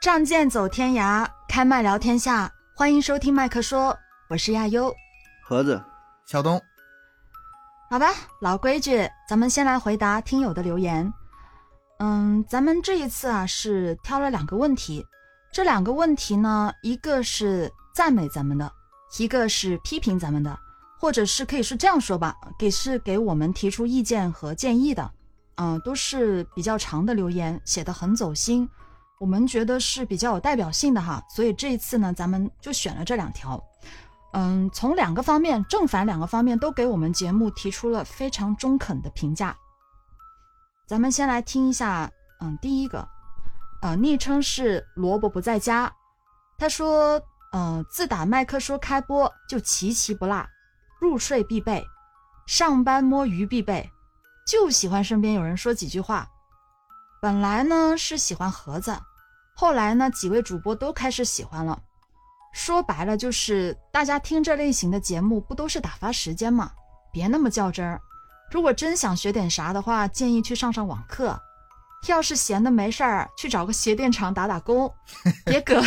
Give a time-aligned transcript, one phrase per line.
[0.00, 3.94] 仗剑走天涯，开麦聊天下，欢迎收听麦克说，
[4.30, 4.90] 我是亚优。
[5.44, 5.78] 盒子，
[6.24, 6.58] 小东，
[7.90, 8.06] 好吧，
[8.40, 11.12] 老规矩，咱们先来回答听友的留言。
[11.98, 15.04] 嗯，咱们这一次啊是挑了两个问题，
[15.52, 18.72] 这两个问题呢，一个是赞美咱们的，
[19.18, 20.58] 一个是批评咱们的，
[20.98, 25.10] 或者是可以是这样说吧，给是给我们提出意见和建议的。
[25.56, 28.66] 嗯，都是比较长的留言，写的很走心，
[29.20, 33.62] 我们觉得是比较有代表性的哈，所以这一次呢，咱们就选了这两条。
[34.32, 39.54] 嗯，从两个方面，正反两个方面都给我们节目提出了非常中肯的评价。
[40.88, 43.06] 咱们先来听一下，嗯，第一个，
[43.82, 45.92] 呃，昵称是萝卜不在家，
[46.56, 47.20] 他说，
[47.52, 50.48] 呃，自打麦克说开播就齐齐不落，
[50.98, 51.86] 入睡必备，
[52.46, 53.86] 上班摸鱼必备。
[54.46, 56.26] 就喜欢身边有人说几句话。
[57.20, 58.96] 本来呢是喜欢盒子，
[59.60, 61.78] 后来呢几位主播都开始喜欢了。
[62.50, 66.72] 说白了就是大家听这类型的节目不都是打发时间吗？
[67.12, 68.00] 别那么较真儿。
[68.50, 71.38] 如果真想学点啥的话，建议去上上网课。
[72.06, 74.90] 要是闲的没事儿，去找个鞋垫厂打打工，
[75.44, 75.82] 别搁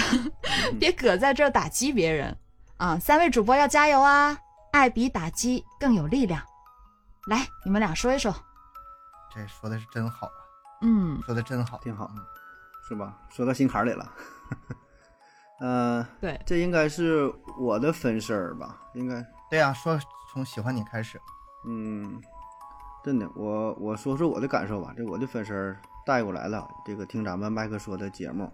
[0.79, 2.37] 别搁在这打击别人
[2.77, 2.99] 啊！
[2.99, 4.37] 三位主播要加油啊！
[4.71, 6.39] 爱比打击更有力量。
[7.25, 8.31] 来，你们俩说一说。
[9.33, 10.37] 这说的是真好啊！
[10.81, 12.11] 嗯，说的真好，挺好，
[12.87, 13.17] 是吧？
[13.29, 14.11] 说到心坎里了。
[15.61, 18.81] 嗯， 对，这应该是我的分身儿吧？
[18.93, 19.71] 应该对呀。
[19.73, 19.97] 说
[20.31, 21.19] 从喜欢你开始，
[21.67, 22.19] 嗯，
[23.03, 24.93] 真的，我我说说我的感受吧。
[24.97, 28.51] 这我的分身儿带过来了，这个听咱们麦克说的节目，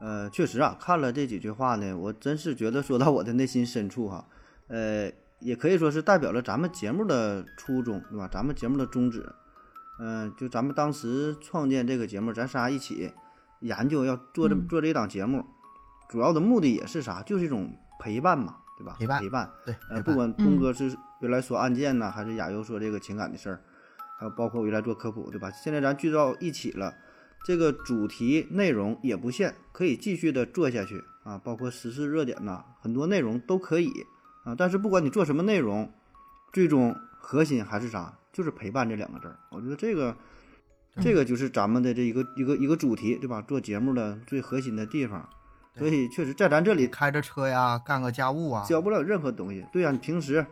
[0.00, 4.26] 呃，确实啊，看了这几句话呢，我真是觉得说到我的内心深处哈，
[4.68, 8.28] 呃，也可以说是代表了咱们节目的初衷，对吧？
[8.30, 9.32] 咱们节目的宗旨。
[10.00, 13.12] 嗯，就咱们当时创建这个节目，咱仨一起
[13.64, 15.44] 研究要做这做这一档节目，
[16.08, 17.22] 主要的目的也是啥？
[17.22, 18.96] 就是一种陪伴嘛，对吧？
[18.98, 19.50] 陪伴，陪伴。
[19.64, 23.60] 对，呃，不管东哥是原来说案件呢，还是亚优说这个情感的事儿，
[24.18, 25.50] 还有包括我原来做科普，对吧？
[25.50, 26.94] 现在咱聚到一起了，
[27.44, 33.90] 这个主题内容也不限，可以继续的做下去啊，包括时事热点呐，很多内容都可以
[34.44, 34.54] 啊。
[34.54, 35.90] 但是不管你做什么内容，
[36.52, 38.18] 最终核心还是啥？
[38.32, 40.16] 就是陪伴这两个字儿，我觉得这个，
[41.00, 43.42] 这个就是咱们的这一个一个一个主题，对吧？
[43.42, 45.28] 做节目的最核心的地方，
[45.76, 49.66] 所以确实在咱这里开着车呀，干个家务啊，教不了任何东西。
[49.72, 50.46] 对呀，你平时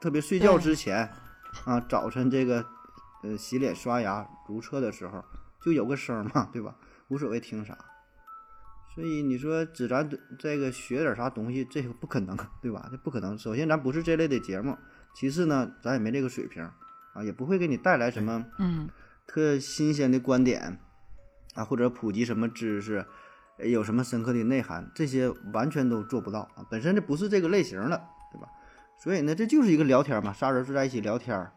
[0.00, 1.10] 特别睡觉之前
[1.64, 2.64] 啊，早晨这个
[3.24, 5.24] 呃洗脸刷牙如厕的时候，
[5.60, 6.76] 就有个声嘛，对吧？
[7.08, 7.76] 无所谓听啥。
[8.94, 10.08] 所以你说指咱
[10.38, 12.88] 这个学点啥东西，这个不可能，对吧？
[12.90, 13.36] 这不可能。
[13.36, 14.78] 首先咱不是这类的节目，
[15.14, 16.68] 其次呢，咱也没这个水平。
[17.12, 18.88] 啊，也不会给你带来什么嗯
[19.32, 20.76] 特新鲜的观点
[21.54, 23.06] 啊，或者普及什么知识，
[23.58, 26.66] 有什么深刻的内涵，这些完全都做不到啊。
[26.68, 27.96] 本身这不是这个类型的，
[28.32, 28.48] 对吧？
[28.98, 31.48] 所以呢，这就是一个聊天嘛，仨人坐在一起聊天，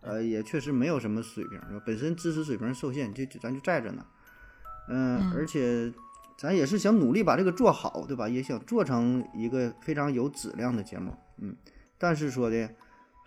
[0.00, 4.02] 呃，也确实没有什么水平，本身知识水平受限，就咱就在这呢。
[4.88, 5.92] 嗯，而且
[6.38, 8.26] 咱也是想努力把这个做好，对吧？
[8.26, 11.54] 也想做成一个非常有质量的节目，嗯，
[11.98, 12.70] 但是说的。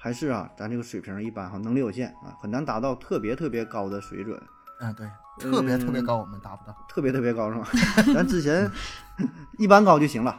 [0.03, 4.37] 还是啊，咱这个水平一般哈，能力有限啊，很难达到特别特别高的水准。
[4.81, 5.07] 嗯，对，
[5.39, 7.65] 特别特别高我们达不到，特别特别高是吧？
[8.13, 8.69] 咱之前
[9.57, 10.37] 一般高就行了。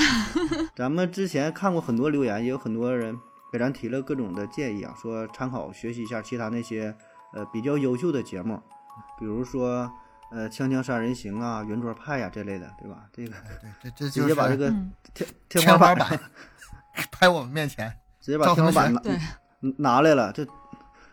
[0.74, 3.14] 咱们之前看过很多留言，也有很多人
[3.52, 6.96] 给咱提了各种的建议啊，说参考学习一下其他那些
[7.34, 8.58] 呃比较优秀的节目，
[9.18, 9.92] 比如说
[10.30, 13.04] 呃《锵锵三人行》啊、《圆桌派》呀这类的，对吧？
[13.12, 14.70] 这个对这这直接把这个
[15.12, 16.18] 天天花板
[17.12, 17.94] 拍我们面前。
[18.20, 19.02] 直接把天花板拿
[19.78, 20.46] 拿来了，这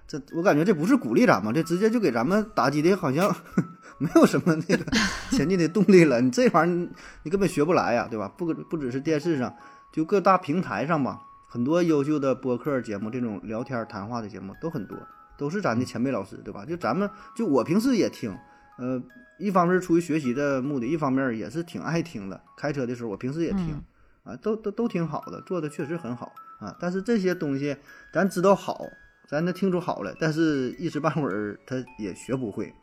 [0.07, 3.33] 这我感觉这不是鼓励咱们，这直接就给咱们打击的，好像
[3.97, 4.85] 没有什么那个
[5.31, 6.21] 前进的动力了。
[6.21, 6.89] 你这玩意儿
[7.23, 8.31] 你根本学不来呀，对吧？
[8.37, 9.53] 不不只是电视上，
[9.91, 14.97] 就各大平台上吧，很多优秀的播客节目，这种聊天谈话的节目都很多，
[15.37, 16.63] 都是咱的前辈老师，对吧？
[16.65, 18.37] 就咱们就我平时也听，
[18.77, 19.01] 呃，
[19.39, 22.39] 一方面是出于学习的目的，一方面也是挺爱听的。
[22.55, 23.81] 开车的时候我平时也听，
[24.23, 26.31] 啊，都都都挺好的，做的确实很好。
[26.65, 27.77] 啊，但是这些东西
[28.11, 28.85] 咱知道好，
[29.27, 32.73] 咱能听出好来，但是一时半会儿他也学不会，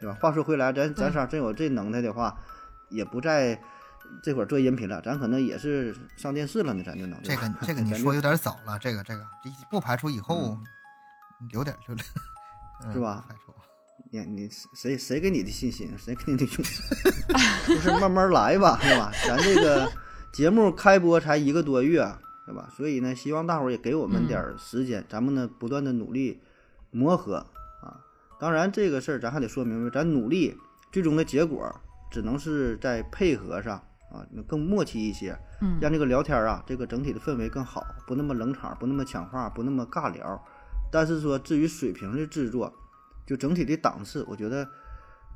[0.00, 0.16] 对吧？
[0.20, 2.36] 话说回来，咱咱仨真有这能耐的话，
[2.88, 3.60] 也不在
[4.22, 7.20] 这会儿做音频了，咱可能也是上电视了呢，咱就能。
[7.22, 9.22] 这个这个你说有点早了，这个这个
[9.70, 10.58] 不排除以后
[11.50, 12.06] 留点留点，
[12.92, 13.24] 是吧？
[13.28, 13.52] 排除。
[14.10, 15.92] 你你谁谁给你的信心？
[15.98, 16.82] 谁给你的勇气？
[17.68, 19.12] 就是慢慢来吧，是吧？
[19.26, 19.92] 咱这个
[20.32, 22.10] 节目开播才一个多月。
[22.48, 22.66] 对吧？
[22.74, 26.40] 所以呢，希望大伙儿也给我们点儿时间，咱们呢不断的努力
[26.90, 27.44] 磨合
[27.82, 28.00] 啊。
[28.40, 30.56] 当然，这个事儿咱还得说明白，咱努力
[30.90, 31.70] 最终的结果
[32.10, 33.76] 只能是在配合上
[34.10, 40.42] 啊，更默契一些，嗯，让这个聊天啊，这个整体的氛围更好，不那么冷场，不那么抢话，不那么尬聊。
[40.90, 42.72] 但是说至于水平的制作，
[43.26, 44.66] 就整体的档次，我觉得，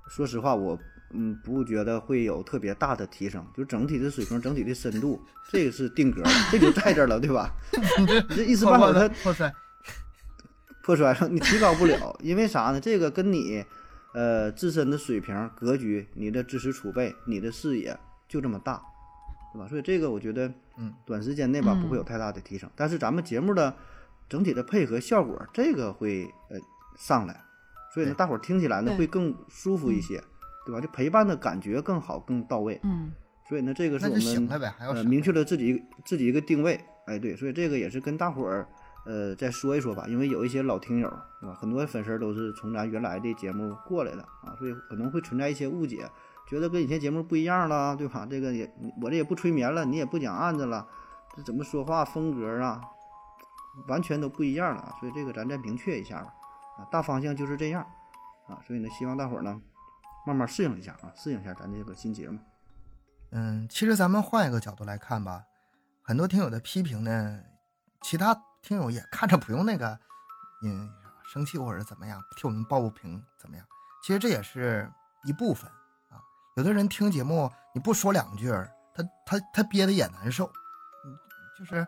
[0.09, 0.79] 说实话，我
[1.13, 5.21] 嗯不觉得会有特别大的提升，就整体的水平、整体的深度，
[5.51, 7.55] 这个是定格， 这就在这儿了，对吧？
[8.35, 9.53] 这一时半会儿它破摔，
[10.83, 12.81] 破摔了，你提高不了，因为啥呢？
[12.81, 13.65] 这个跟你
[14.15, 17.97] 呃自身的水平、格局、你的知识储备、你的视野
[18.29, 18.83] 就这么大，
[19.53, 19.69] 对吧？
[19.69, 23.75] 所以这个我觉得，嗯，短时间内吧嗯不会有太大的提升，但是咱们节目的
[24.29, 26.59] 整体的配合效果，这个会呃
[26.99, 27.41] 上来，
[27.95, 30.23] 所以呢，大伙儿听起来呢会更舒服一些，
[30.65, 30.81] 对吧？
[30.81, 32.81] 就陪伴的感觉更好、更到位。
[32.85, 33.13] 嗯
[33.49, 34.49] 所以呢，这个是我们
[34.79, 36.81] 呃明确了自己自己一个定位。
[37.07, 38.67] 哎，对，所以这个也是跟大伙儿
[39.05, 41.55] 呃再说一说吧，因为有一些老听友，对吧？
[41.61, 46.09] 很多粉丝儿都是从咱原来的节目过来的啊，所以可能会存在一些误解，
[46.49, 48.27] 觉得跟以前节目不一样了，对吧？
[48.31, 48.73] 这个也
[49.03, 50.87] 我这也不催眠了，你也不讲案子了，
[51.37, 52.81] 这怎么说话风格啊，
[53.89, 56.33] 完全都不一样了啊，所以这个咱再明确一下吧。
[56.79, 57.85] 啊，大方向就是这样
[58.47, 59.61] 啊，所以呢，希望大伙儿呢
[60.27, 62.39] 慢慢适应一下啊，适应一下咱这个新节目。
[63.31, 65.45] 嗯，其实咱们换一个角度来看吧，
[66.03, 67.41] 很多听友的批评呢，
[68.03, 69.99] 其他听友也看着不用那个，
[70.65, 70.91] 嗯，
[71.33, 73.67] 生气或者怎么样，替我们抱不平怎么样？
[74.05, 74.91] 其实这也是
[75.25, 75.71] 一部分
[76.11, 76.21] 啊。
[76.57, 78.51] 有的人听节目你不说两句，
[78.95, 80.51] 他他他憋得也难受，
[81.59, 81.87] 就是，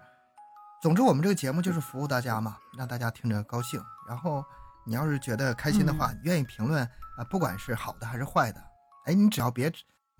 [0.80, 3.82] 总之我们这个节目就是服务大家嘛，让大家听着高兴。
[4.08, 4.44] 然后
[4.84, 6.84] 你要是觉得开心的话，你愿意评论
[7.16, 8.62] 啊，不管是好的还是坏的，
[9.06, 9.72] 哎，你只要别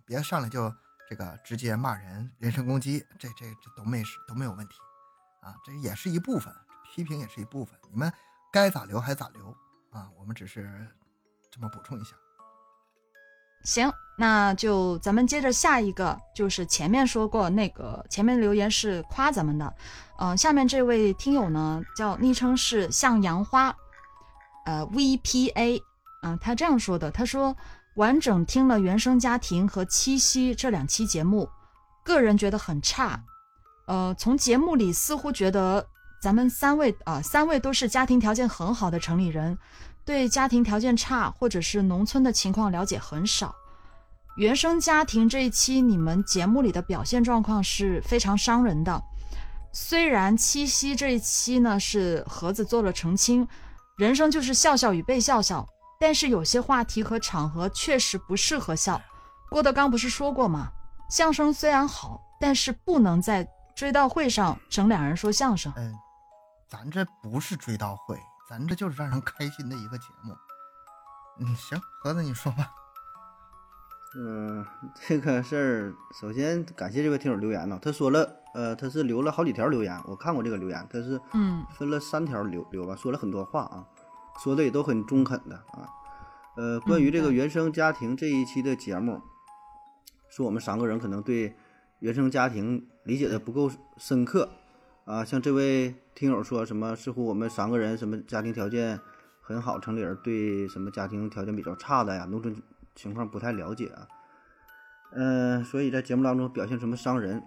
[0.05, 0.73] 别上来就。
[1.07, 4.75] 这个直接骂人、人身攻击，这这这都没事，都没有问题，
[5.43, 6.51] 啊，这也是一部分，
[6.91, 8.11] 批评也是一部分，你们
[8.51, 9.55] 该咋留还咋留
[9.93, 10.89] 啊，我们只是
[11.51, 12.17] 这么补充一下。
[13.65, 19.77] 行，那就咱们接着下一个，就是前面说过那个前面留言是夸咱们的，
[20.19, 23.77] 嗯、下面这位听友呢叫昵称是向阳花，
[24.65, 25.81] 呃 VPA，
[26.23, 27.57] 啊、他这样说的，他说
[27.97, 31.49] 完整听了原生家庭和七夕这两期节目，
[32.05, 33.23] 个人觉得很差，
[33.87, 35.87] 呃，从节目里似乎觉得
[36.21, 39.59] 咱们三位啊、三位都是家庭条件很好的城里人。
[40.07, 43.55] 对家庭条件差或者是农村的情况了解很少。
[44.37, 49.03] 原生家庭这一期你们节目里的表现状况是非常伤人的。
[49.73, 53.49] 虽然七夕这一期呢是盒子做了澄清，
[53.97, 55.67] 人生就是笑笑与被笑笑，
[56.01, 59.01] 但是有些话题和场合确实不适合笑。
[59.49, 60.73] 郭德纲不是说过吗？
[61.09, 63.47] 相声虽然好，但是不能在
[63.77, 65.73] 追悼会上整两人说相声。
[65.77, 65.95] 嗯，
[66.69, 68.19] 咱这不是追悼会，
[68.49, 70.35] 咱这就是让人开心的一个节目。
[71.39, 72.69] 嗯，行，盒子你说吧。
[74.17, 74.65] 嗯，
[74.95, 77.77] 这个事儿，首先感谢这位听友留言呢。
[77.83, 83.85] 他说了，呃，他是留了好几条留言，我看过这个留言，他是嗯分了三条留留吧，说了很多话啊，
[84.43, 85.89] 说的也都很中肯的啊。
[86.57, 89.21] 呃，关于这个原生家庭这一期的节目，
[90.29, 91.57] 说我们三个人可能对
[91.99, 94.49] 原生家庭理解的不够深刻
[95.05, 95.25] 啊。
[95.25, 99.01] 像这位听友说什么，似乎我们三个人什么家庭条件
[99.41, 102.55] 很好，城里人对什么家庭条件比较差的呀，农村
[102.95, 104.07] 情况不太了解啊。
[105.17, 107.43] 嗯、所以在节目当中表现什么伤人，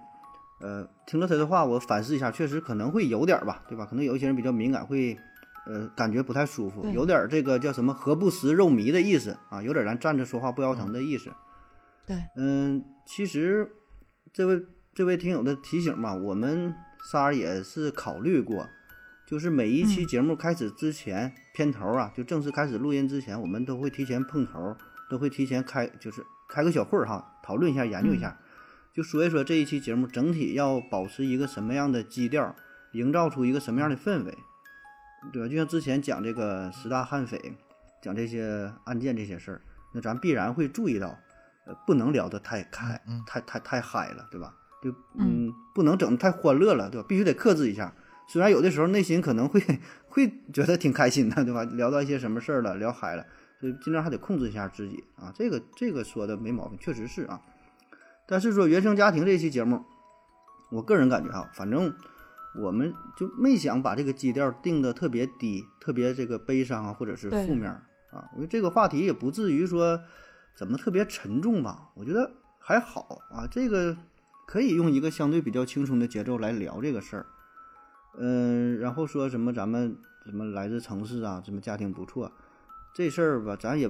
[0.62, 3.86] 呃，听了他的话，我反思一下，确实可能会有点儿吧，对吧？
[3.86, 5.18] 可能有一些人比较敏感，会
[5.66, 11.30] 呃感觉不太舒服，有点儿这个叫什么“何不食肉糜”的意思啊，有点儿咱站着说话不腰疼的意思。
[12.06, 13.70] 对，嗯，其实
[14.32, 16.74] 这位这位听友的提醒吧，我们
[17.04, 18.70] 仨也是考虑过，
[19.28, 24.74] 就是每一期嗯节目开始之前，片头啊，就正式开始录音之前，我们都会提前碰头，
[25.10, 28.38] 都会提前开，就是开个小会儿哈，讨论一下，研究一下，
[28.94, 32.56] 就说一说这一期节目整体要保持一个什么样的基调，
[32.94, 34.38] 营造出一个什么样的氛围，
[35.32, 35.48] 对吧？
[35.48, 37.56] 就像之前讲这个十大悍匪，
[38.02, 39.62] 讲这些案件这些事儿，
[39.94, 41.18] 那咱必然会注意到，
[41.66, 44.54] 呃，不能聊得太开，嗯太太太嗨了，对吧？
[44.82, 47.06] 就嗯嗯，不能整得太欢乐了，对吧？
[47.08, 47.94] 必须得克制一下。
[48.30, 49.62] 虽然有的时候内心可能会
[50.08, 51.64] 会觉得挺开心的，对吧？
[51.64, 53.26] 聊到一些什么事儿了，聊嗨了，
[53.60, 55.32] 所以尽量还得控制一下自己啊。
[55.36, 57.42] 这个这个说的没毛病，确实是啊。
[58.26, 59.84] 但是说原生家庭这期节目，
[60.70, 61.94] 我个人感觉啊，反正
[62.56, 67.70] 我们就没想把这个基调定的特别低，特别这个悲伤啊，或者是负面
[68.12, 68.30] 啊。
[68.34, 70.02] 我觉得这个话题也不至于说
[70.56, 73.48] 怎么特别沉重吧，我觉得还好啊。
[73.50, 73.96] 这个
[74.46, 77.26] 可以用一个相对比较轻松的节奏来聊这个事儿。
[78.20, 79.96] 嗯，然后说什么咱们
[80.26, 82.32] 什么来自城市啊，什么家庭不错，
[82.98, 83.88] 这事儿吧，咱也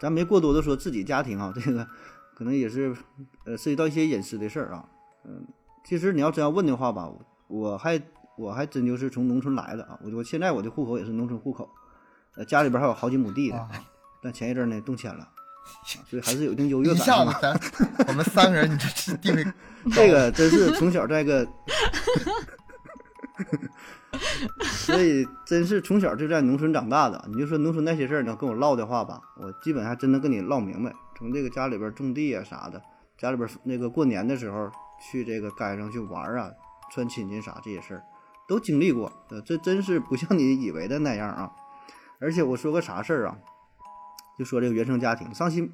[0.00, 1.86] 咱没过多的说自己家庭啊，这个
[2.34, 2.96] 可能也是
[3.44, 4.88] 呃涉及到一些隐私的事儿啊。
[5.26, 5.46] 嗯，
[5.84, 7.12] 其实你要真要问的话吧，
[7.48, 8.00] 我还
[8.38, 9.98] 我还真就是从农村来的啊。
[10.02, 11.68] 我我现在我的户口也是农村户口，
[12.36, 13.68] 呃，家里边还有好几亩地的，
[14.22, 15.28] 但前一阵呢动迁了，
[16.08, 16.96] 所以还是有一定优越感。
[16.96, 17.60] 一下子咱
[18.08, 19.46] 我们三个人，你这是地位，
[19.92, 21.46] 这个真是从小在个。
[24.70, 27.24] 所以真是从小就在农村长大的。
[27.28, 30.92] 你就说农村那些事儿，你要跟我唠的话吧，我基本还真能跟你唠明白。
[31.16, 32.82] 从这个家里边种地啊啥的，
[33.16, 36.50] 家里边那个过年的时候去这个街上去玩啊，
[36.92, 38.02] 串亲戚啥这些事儿，
[38.46, 39.10] 都经历过。
[39.44, 41.50] 这真是不像你以为的那样啊。
[42.20, 43.38] 而且我说个啥事儿啊，
[44.38, 45.70] 就说这个原生家庭，上期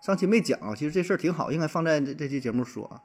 [0.00, 0.74] 上期没讲啊。
[0.74, 2.84] 其实这事儿挺好，应该放在这这期节目说。
[2.86, 3.00] 啊。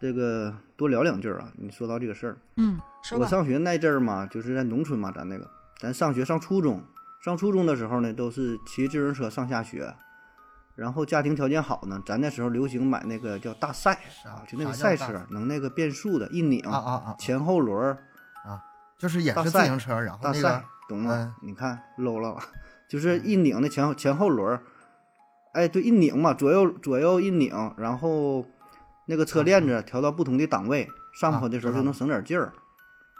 [0.00, 1.50] 这个多聊两句啊！
[1.56, 2.78] 你说到这个事儿，嗯，
[3.18, 5.50] 我上学那阵儿嘛，就是在农村嘛，咱那个，
[5.80, 6.80] 咱上学上初中，
[7.20, 9.92] 上初中的时候呢，都是骑自行车上下学，
[10.76, 17.98] 然后家庭条件好呢，咱那时候流行买那个叫大赛啊，就那个赛车，能那个变速的，一拧啊啊啊，前后轮儿
[18.44, 18.62] 啊，
[18.98, 21.34] 就是也是自行车，然后大赛，懂吗？
[21.42, 22.38] 你看 low 了，
[22.88, 24.62] 就是一拧的前前后轮儿，
[25.54, 28.46] 哎，对，一拧嘛，左右左右一拧，然后。
[29.10, 32.52] 那个车链子调到不同的档位，上坡的时候就能省点劲儿，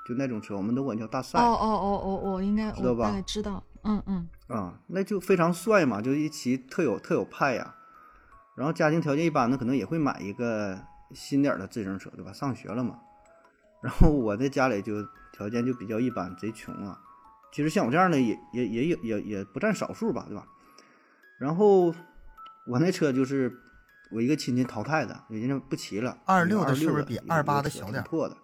[0.06, 1.38] 就那种车，我们都管叫大赛。
[1.38, 3.22] 哦哦哦哦，我应该知道吧？
[3.26, 4.28] 知道，嗯嗯。
[4.48, 7.74] 啊，那就非常帅嘛，就一骑特有特有派呀。
[8.54, 10.78] 然后家庭条件一般的，可能也会买一个
[11.14, 12.30] 新点的自行车，对吧？
[12.34, 12.98] 上学了嘛。
[13.82, 15.02] 然后我在家里就
[15.32, 17.00] 条件就比较一般，贼穷啊。
[17.50, 20.46] 其实像我这样的也也也有也也不占少数吧，对吧？
[21.38, 21.94] 然后
[22.66, 23.62] 我那车就是。
[24.10, 26.16] 我一个亲戚淘汰的，人家不骑了。
[26.24, 28.02] 二六的是不是比二八的小点？
[28.04, 28.36] 破的，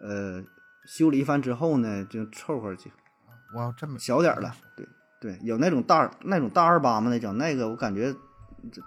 [0.00, 0.42] 呃，
[0.86, 2.92] 修理一番之后呢，就凑合去。
[3.54, 4.86] 我要这么小点了，对
[5.20, 8.12] 对，有那种大那种大二八嘛那叫，那个我感觉
[8.72, 8.82] 这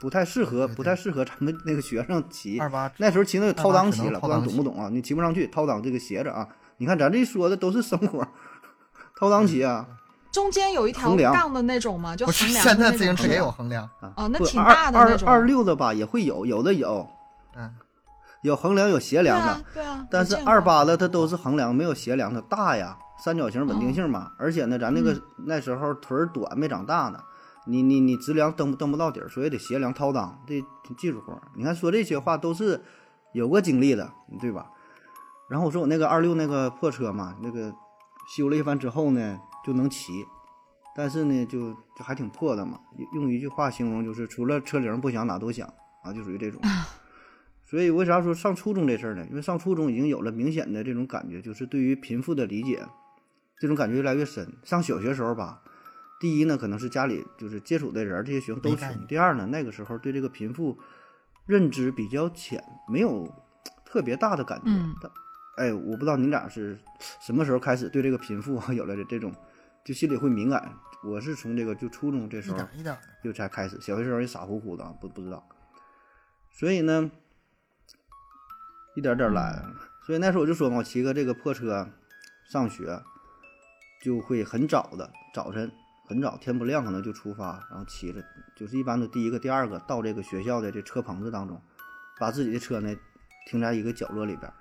[0.00, 2.58] 不太适合，不太适合咱们那个学生骑。
[2.58, 4.88] 二八那时候骑那个掏裆骑了，不知道懂不懂啊？
[4.90, 6.48] 你骑不上去，掏裆这个斜着啊。
[6.78, 8.26] 你看咱这说的都是生活，
[9.18, 9.86] 掏裆骑啊。
[10.32, 12.14] 中间有一条杠的那种吗？
[12.14, 12.62] 就横梁。
[12.64, 14.12] 现在自行车也有横梁啊。
[14.16, 15.28] 哦，那挺大的那种。
[15.28, 17.08] 二二六的吧，也会有，有的有。
[17.56, 17.74] 嗯。
[18.42, 19.62] 有横梁，有斜梁的。
[19.74, 20.06] 对啊。
[20.10, 22.96] 但是二八的它都是横梁，没有斜梁，它大呀。
[23.22, 24.30] 三角形稳定性嘛。
[24.38, 27.20] 而且呢，咱那个那时候腿儿短，没长大呢。
[27.66, 30.64] 你你你直梁蹬蹬不到底儿，所以得斜梁掏裆，这
[30.96, 31.38] 技术活。
[31.54, 32.82] 你看说这些话都是
[33.34, 34.10] 有过经历的，
[34.40, 34.66] 对吧？
[35.50, 37.70] 然后我说我那个二六那个破车嘛，那个
[38.34, 39.38] 修了一番之后呢。
[39.64, 40.24] 就能骑，
[40.94, 42.80] 但是呢，就就还挺破的嘛。
[43.14, 46.60] 用一句话形容，就是除了车铃不响，哪都响啊，就属于这种。
[47.64, 49.24] 所以为啥说上初中这事儿呢？
[49.30, 52.84] 因为上初中已经有了明显的这种感觉，就是对于贫富的理解，
[53.58, 54.52] 这种感觉越来越深。
[54.64, 55.62] 上小学时候吧，
[56.18, 60.76] 第一呢，可能是家里就是接触的人这些学生都穷；第二呢，那个时候对这个贫富
[61.46, 63.32] 认知比较浅，没有
[63.84, 64.70] 特别大的感觉。
[65.56, 66.76] 哎，我不知道你俩是
[67.20, 69.32] 什么时候开始对这个贫富有了这种。
[69.84, 72.58] 就心里会敏感，我是从这个就初中这时候
[73.24, 75.48] 就才开始，小学时候也傻乎乎的，不不知道，
[76.50, 77.10] 所以呢，
[78.94, 79.64] 一点点来，
[80.04, 81.88] 所以那时候我就说嘛，我骑个这个破车
[82.50, 83.02] 上学，
[84.02, 85.72] 就会很早的早晨
[86.06, 88.22] 很早天不亮可能就出发，然后骑着，
[88.54, 91.60] 就是一般都第一个第二个到这个学校的这车棚子当中，
[92.18, 92.94] 把自己的车呢
[93.46, 94.52] 停在一个角落里边，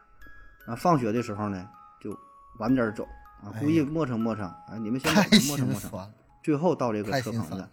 [0.65, 1.67] 然后放学的时候呢
[1.99, 2.17] 就
[2.59, 3.05] 晚点走。
[3.43, 5.13] 啊，故意磨蹭磨蹭，啊，你们先
[5.47, 6.11] 磨蹭磨蹭，
[6.43, 7.67] 最后到这个车棚子，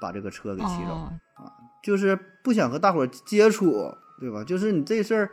[0.00, 0.94] 把这个车给骑走
[1.34, 4.42] 啊，就是不想和大伙儿接触，对吧？
[4.44, 5.30] 就是你这事儿，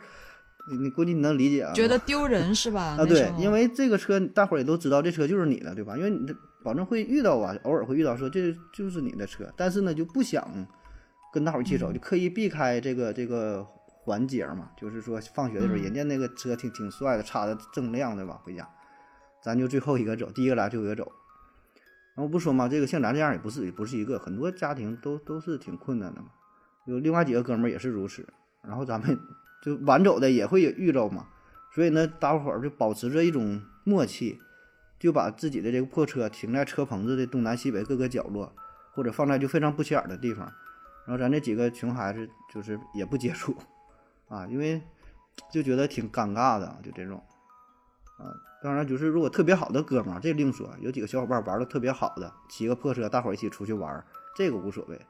[0.80, 1.72] 你估计你能理解啊。
[1.72, 2.96] 觉得丢人是吧？
[3.00, 5.96] 啊，对，因为这个车大伙儿也都知道，这车就是你的，对吧？
[5.96, 10.46] 因为你这保证会遇到啊，偶尔会遇到说这就是你的车，但是呢就不想
[11.32, 14.70] 跟大伙儿一起走，就刻意避开这个这个环节嘛。
[14.76, 18.38] 就是说放学的时候，人家那个车挺挺帅的，擦的锃亮，的吧？
[18.44, 18.68] 回家。
[19.42, 21.10] 咱就最后一个走，第一个来最后一个走。
[22.14, 26.28] 然后不说嘛，这个像咱这样也不是也不是一个，很多家庭都都是挺困难的嘛。
[26.84, 28.26] 有另外几个哥们儿也是如此。
[28.62, 29.18] 然后咱们
[29.64, 31.26] 就晚走的也会遇着嘛。
[31.74, 34.38] 所以呢，大伙儿就保持着一种默契，
[34.98, 38.54] 就把自己的这个破车停在车棚子的东南西北各个角落，
[38.92, 40.44] 或者放在就非常不起眼的地方。
[41.06, 43.56] 然后咱这几个穷孩子就是也不接触
[44.28, 44.82] 啊，因为
[45.50, 47.16] 就觉得挺尴尬的，就这种
[48.18, 48.30] 啊。
[48.62, 50.68] 当然，就是如果特别好的哥们儿，这另说。
[50.80, 54.04] 有几个小伙伴玩的特别好的，骑个破车，大伙儿一起出去玩，
[54.36, 55.00] 这个无所谓。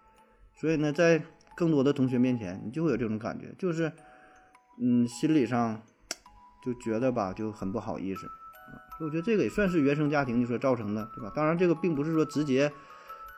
[0.54, 1.23] 所以呢，在
[1.54, 3.92] 更多的同学面前，你就会有这种感觉，就是，
[4.80, 5.82] 嗯，心理上
[6.64, 8.26] 就觉得吧，就很不好意思。
[8.99, 11.30] 所以我觉得这个也算是原生家庭你说造成的，对吧？
[11.35, 12.73] 当然，这个并不是说直接，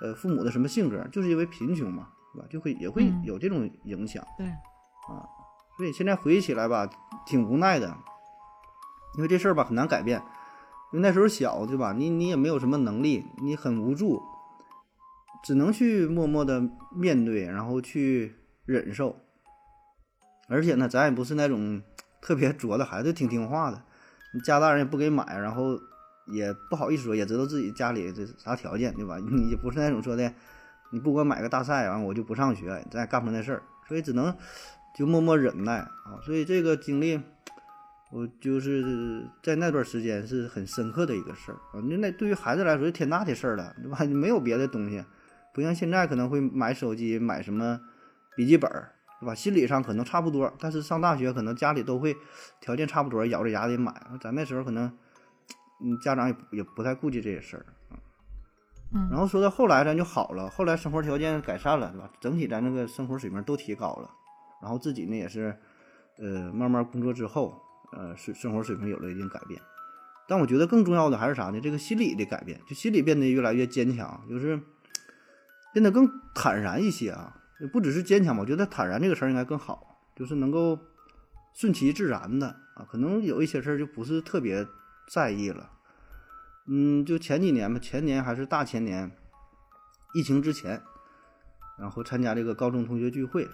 [0.00, 2.08] 呃，父母的什么性格，就是因为贫穷嘛。
[2.34, 2.46] 对吧？
[2.50, 4.20] 就会也会有这种影响。
[4.36, 5.22] 对，啊，
[5.76, 6.84] 所以现在回忆起来吧，
[7.24, 7.96] 挺无奈的，
[9.16, 10.20] 因为这事儿吧很难改变，
[10.92, 11.92] 因为那时候小，对吧？
[11.92, 14.22] 你你也没有什么能力，你很无助，
[15.44, 16.62] 只能去默默的
[16.94, 19.16] 面对，然后去忍受。
[20.48, 21.82] 而且呢，咱也不是那种
[22.20, 23.82] 特别作的孩子，挺听话的，
[24.34, 25.78] 你家大人也不给买，然后。
[26.26, 29.18] 也不好意思说，也知道自己家里这啥条件，对吧？
[29.18, 30.32] 你也不是那种说的，
[30.90, 34.34] 你不给我买个大赛完，我就不上学，咱也干不那事儿，所以只能
[34.96, 36.16] 就默默忍耐啊。
[36.24, 37.20] 所以这个经历，
[38.14, 41.82] 我就是在那段时间是很深刻的一个事儿啊。
[41.82, 44.04] 那那对于孩子来说，是天大的事儿了，对吧？
[44.04, 45.04] 你 没有别的东西，
[45.52, 47.80] 不像现在可能会买手机、买什么
[48.36, 48.70] 笔记本，
[49.20, 49.34] 对吧？
[49.34, 52.16] 心理上可能差不多，但是上大学可能家里都会
[52.60, 53.92] 条件差不多，咬着牙得买。
[54.20, 54.96] 咱那时候可能。
[55.82, 57.98] 嗯，家长也也不太顾及这些事儿啊。
[58.94, 62.08] 嗯，然后说到后来，咱就好了，后来生活条件改善了，是吧？
[62.20, 64.08] 整体咱那个生活水平都提高了，
[64.62, 65.58] 然后自己呢也是，
[66.18, 67.60] 呃，慢慢工作之后，
[67.94, 69.60] 呃，生生活水平有了一定改变。
[70.28, 71.60] 但我觉得更重要的还是啥呢？
[71.60, 74.60] 这个心理的改变，就心理变得越来越坚强，就是
[75.72, 77.40] 变得更坦然一些啊。
[77.72, 80.78] 不只是坚强吧，我觉得坦然这个词儿应该更好，就是能够
[81.54, 82.86] 顺其自然的啊。
[82.90, 84.66] 可能有一些事儿就不是特别。
[85.06, 85.70] 在意了，
[86.66, 89.14] 嗯，就前几年吧，前年还是大前年，
[90.14, 90.80] 疫情之前，
[91.78, 93.46] 然后参加这个高中同学聚会，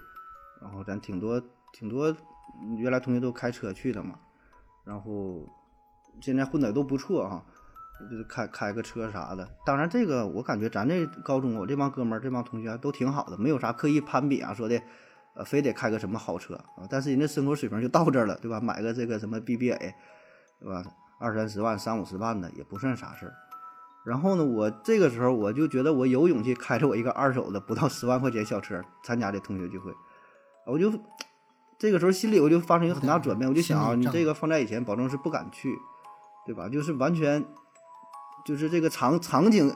[0.63, 1.43] 然后咱挺多
[1.73, 2.17] 挺多，
[2.79, 4.21] 原来同学都开车去的嘛，
[4.85, 5.47] 然后
[6.21, 7.45] 现在混的都不错哈，
[8.11, 9.49] 就是开开个车啥的。
[9.65, 14.81] 当然这个我感觉咱这高中我这帮哥们儿这帮同学都挺好的，没有啥刻意攀比啊，说的
[15.35, 18.61] 呃非得开个什么好车啊，但是人家生活水平就到这儿了，对吧？
[18.61, 19.79] 买个这个什么 BBA，
[20.59, 20.85] 对吧？
[21.21, 23.35] 二三十万、三五十万的也不算啥事儿。
[24.07, 29.93] 然后呢，我这个时候我就觉得我有勇气开着我一个二手的不到十万块钱小车参加这同学聚会，
[30.67, 30.91] 我就
[31.81, 35.75] 这个时候心里我就发生一个很大转变，我就想啊，你这个放在以前保证是不敢去，
[36.45, 36.69] 对吧？
[36.69, 37.43] 就是完全
[38.45, 39.75] 就是这个场场景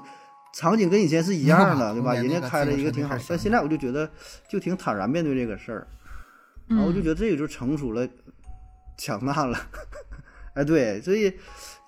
[0.53, 2.13] 场景跟以前是一样的，对吧？
[2.21, 4.09] 人家开了一个挺好，但现在我就觉得
[4.47, 5.89] 就挺坦然面对这个事儿，
[6.69, 8.07] 然后我就觉得这也就成熟了，
[8.99, 9.59] 强大了。
[10.55, 11.33] 哎，对，所以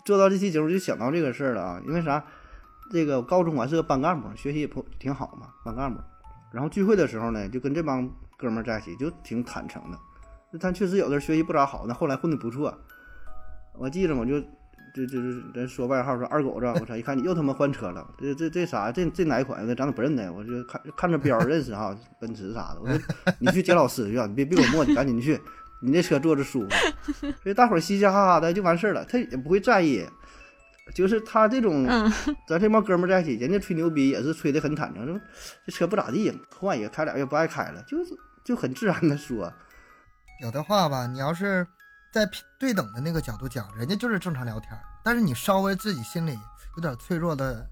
[0.05, 2.25] 做到这期节目就想到这个事儿了啊，因为啥？
[2.91, 6.01] 这个高中我还是个班干部，学习也不挺好嘛，班干部。
[6.53, 9.99] 然后聚会的时候呢，就跟这帮哥们儿在一起，就挺坦诚的。
[10.57, 12.75] 那他确实有的学习不咋好，那后来混的不错。
[13.75, 14.41] 我记着，我就
[14.95, 16.97] 这这这咱说外号说二狗子，我操！
[16.97, 18.91] 一看你又他妈换车了，这这这啥？
[18.91, 19.67] 这这哪款？
[19.67, 22.81] 咱都不认得，我就看看着标认识哈，奔驰啥的。
[22.81, 22.99] 我说
[23.39, 25.39] 你去接老师去，你别别给我磨叽，赶紧去。
[25.83, 26.71] 你那车坐着舒服，
[27.43, 30.07] 所以大伙儿嘻嘻哈哈的就完事儿了，他也不会在意。
[30.95, 31.85] 就是他这种，
[32.49, 35.21] 咱这帮哥们儿在一起，人家吹牛逼也是吹的很坦诚，说
[35.67, 39.53] 这车不咋地，换一个开俩月不爱开了，就是就很自然的说。
[40.41, 41.67] 有的话吧，你要是
[42.13, 44.71] 在对等的那个角度讲，人家就是正常聊天，
[45.03, 46.39] 但是你稍微自己心里
[46.77, 47.69] 有点脆弱的，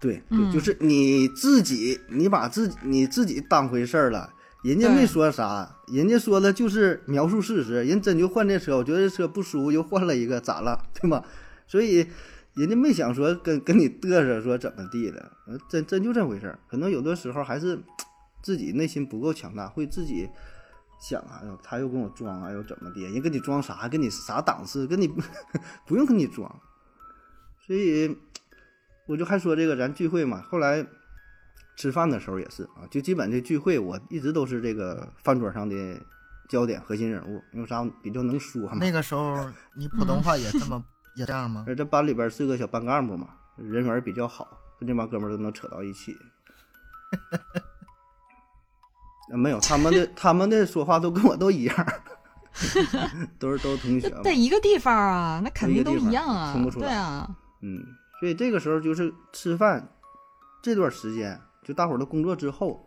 [0.00, 4.32] 对对，就是你自己，你把自己你自己当回事儿了。
[4.64, 7.84] 人家没说啥，人家说的就是描述事实。
[7.84, 11.22] 人真就换这车，我觉得这车不舒服，又换了一个，咋了，对吗？
[11.68, 12.04] 所以
[12.54, 15.30] 人家没想说跟跟你嘚瑟说怎么地的，
[15.68, 16.58] 真真就这回事儿。
[16.68, 17.78] 可能有的时候还是
[18.42, 20.28] 自己内心不够强大，会自己
[21.00, 23.00] 想啊，他又跟我装啊，又怎么的？
[23.02, 23.88] 人跟你装啥？
[23.88, 24.86] 跟你啥档次？
[24.86, 25.06] 跟你
[25.86, 26.50] 不用跟你装。
[27.66, 28.16] 所以
[29.06, 30.86] 我就还说这个咱聚会嘛，后来。
[31.78, 36.00] 吃饭的时候也是啊，就基本这聚会，我一直都是这个饭桌上的
[36.48, 38.78] 焦点、核心人物，因为啥比较能说嘛。
[38.80, 40.82] 那个时候你普通话也这么
[41.16, 41.66] 也这样吗？
[41.76, 43.28] 这班里边是个小班干部嘛，
[43.58, 46.16] 人缘比较好，跟这帮哥们都能扯到一起。
[49.28, 51.86] 没有，他们的他们的说话都跟我都一样，
[53.38, 54.08] 都是都是同学。
[54.22, 56.86] 在一个地方啊，那肯定都一样啊，听不出来。
[56.86, 57.28] 对啊，
[57.62, 57.82] 嗯，
[58.20, 59.88] 所以这个时候就是吃饭
[60.62, 61.40] 这段时间。
[61.64, 62.86] 就大伙儿的工作之后，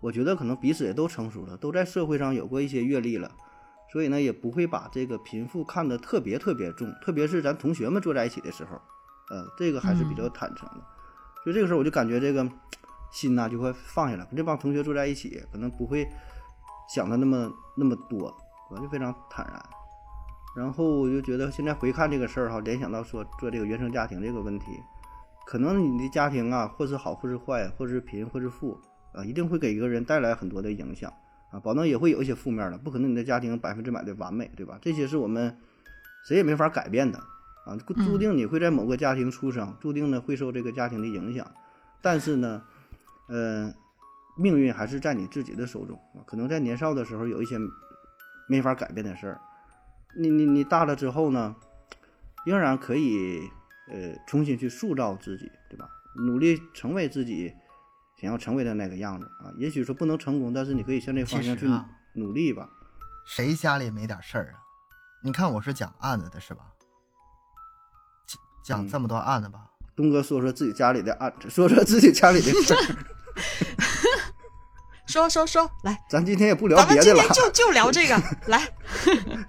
[0.00, 3.30] 我觉得可能彼此也都成熟了，都在社会上有过一些阅历了，
[3.92, 6.92] 所以呢，也不会把这个贫富看得特别特别重。
[7.00, 8.72] 特别是咱同学们坐在一起的时候，
[9.30, 10.84] 呃，这个还是比较坦诚的。
[11.44, 12.42] 所以这个时候我就感觉这个
[13.10, 16.08] 心呐就会放下来，跟这帮同学坐在一起，可能不会
[16.88, 18.34] 想的那么那么多，
[18.70, 19.62] 我就非常坦然。
[20.56, 24.66] 然后我就觉得现在回看这个事儿哈，联想到说做这个原生家庭这个问题。
[25.46, 28.78] 可能你的家庭啊，或是好，或是坏，或是贫，或是富，
[29.14, 31.10] 啊，一定会给一个人带来很多的影响
[31.50, 34.78] 啊，保证也会有一些负面的，不可能你的家庭百分之百的完美，对吧？
[34.82, 35.56] 这些是我们
[36.26, 37.18] 谁也没法改变的
[37.64, 41.50] 啊，注定你会在某个家庭出生，注定呢会受这个家庭的影响。
[42.02, 42.62] 但是呢，
[43.28, 43.72] 呃，
[44.36, 46.24] 命运还是在你自己的手中啊。
[46.26, 47.56] 可能在年少的时候有一些
[48.48, 49.40] 没法改变的事儿，
[50.18, 51.54] 你你你大了之后呢，
[52.46, 53.48] 仍然可以
[53.88, 55.88] 呃重新去塑造自己，对吧？
[56.26, 57.54] 努力成为自己
[58.20, 59.52] 想要成为的那个样子啊。
[59.56, 61.66] 也许说不能成功，但是你可以向这方向去
[62.14, 62.68] 努力吧。
[63.26, 64.62] 谁家里没点事儿啊？
[65.22, 66.62] 你看我是讲案子的是吧？
[68.64, 72.78] 讲这么多案子吧，东哥说说自己家里的案，说说自己家里的事儿。
[75.06, 78.68] 说说说，来，咱今天也不聊别的了，就就聊这个， 来，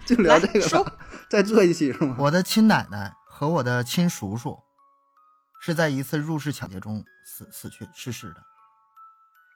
[0.06, 0.86] 就聊这个，说，
[1.30, 2.16] 再做一期是吗？
[2.18, 4.58] 我的亲奶奶和我的亲叔叔
[5.62, 8.44] 是在一次入室抢劫中死死去逝世的。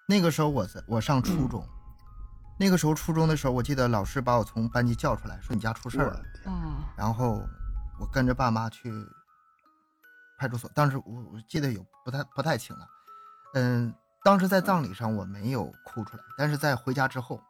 [0.07, 1.65] 那个时候我在我上初中，
[2.59, 7.41] 那个时候初中的时候，我记得老师把我从班级叫出来，说你家出事了，啊，然后
[7.99, 8.91] 我跟着爸妈去。
[10.35, 12.85] 派出所，当时我我记得有不太不太清了，
[13.53, 13.93] 嗯，
[14.23, 17.41] 当时在葬礼上我没有哭出来，但是在回家之后，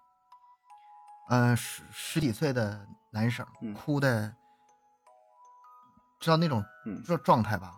[1.29, 4.33] 嗯，十十几岁的男生哭的，
[6.19, 6.63] 知道那种
[7.05, 7.75] 状状态吧？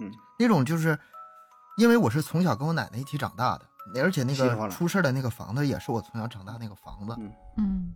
[0.00, 0.98] 嗯，那种就是
[1.76, 7.14] 因为我是从小跟我奶奶一起长大的，而且那个出事的那个房子也是我从小长大那个房子，
[7.58, 7.94] 嗯，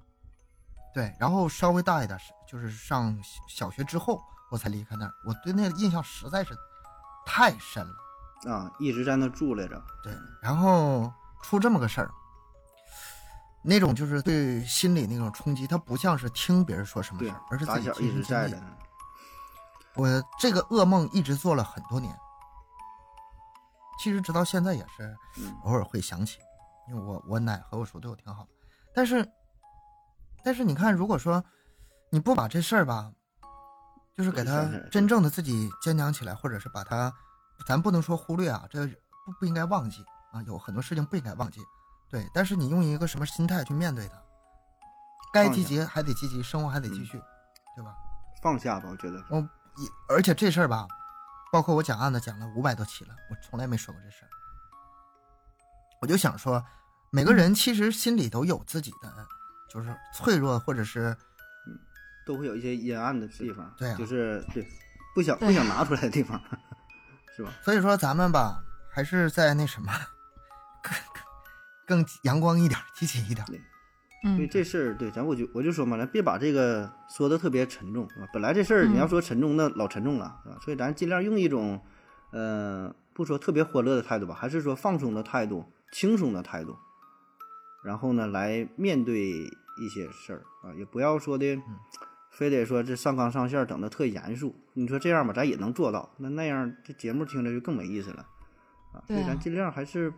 [0.94, 4.20] 对，然后稍微大一点，就是上小学之后。
[4.50, 6.56] 我才离开那儿，我对那个印象实在是
[7.26, 7.92] 太深了
[8.46, 8.70] 啊！
[8.78, 9.82] 一直在那住来着。
[10.02, 12.10] 对，然后出这么个事儿，
[13.62, 18.62] 那种就是对心理那种冲击，他不像是听别人说什么事儿，而是自己亲身经历。
[19.94, 22.14] 我这个噩梦一直做了很多年，
[23.98, 25.16] 其实直到现在也是
[25.64, 26.38] 偶尔会想起，
[26.88, 28.46] 因为我我奶和我叔对我挺好，
[28.94, 29.26] 但是
[30.44, 31.44] 但是你看，如果说
[32.10, 33.10] 你不把这事儿吧。
[34.16, 37.14] 就是给他真正的自己坚强起来，或者是把他，
[37.66, 41.60] 咱不能说忽略啊，这不不应该忘记啊，有很多事情不应该忘记，
[42.10, 42.28] 对。
[42.32, 44.14] 但是你用一个什么心态去面对它？
[45.32, 47.20] 该积极还得积极，生活还得继续，
[47.76, 47.94] 对吧？
[48.42, 49.22] 放下吧，我觉得。
[49.28, 49.48] 我，
[50.08, 50.86] 而且这事儿吧，
[51.52, 54.28] 包括我讲案子讲了五百多期了，我从来没说过这事儿。
[56.00, 56.64] 我就想说，
[57.10, 59.26] 每个人其实心里都有自己的，
[59.68, 61.16] 就是脆弱或者是。
[62.26, 64.68] 都会有一些阴暗的地方，对，就是对，
[65.14, 66.38] 不想不想拿出来的地方，
[67.38, 67.52] 是吧？
[67.62, 69.92] 所以说咱们吧，还是在那什么，
[71.86, 73.46] 更更阳光一点，积极一点。
[73.46, 73.60] 对，
[74.34, 78.26] 所以这事儿，对，咱我就我就说嘛，咱别把这个说的特别沉重，是吧？
[78.32, 80.58] 本来这事儿你要说沉重，那老沉重了，是吧？
[80.64, 81.80] 所以咱尽量用一种，
[82.32, 86.76] 呃，不说特别欢乐的态度吧，还是说放松的态度、轻松的态度，
[87.84, 89.30] 然后呢，来面对
[89.78, 91.56] 一些事儿啊，也不要说的。
[92.30, 96.08] 非得说这上纲上线整的特严肃，你说这样吧，咱也能做到。
[96.18, 98.24] 那那样这节目听着就更没意思了
[98.94, 99.02] 啊！
[99.08, 100.12] 所以咱尽量还是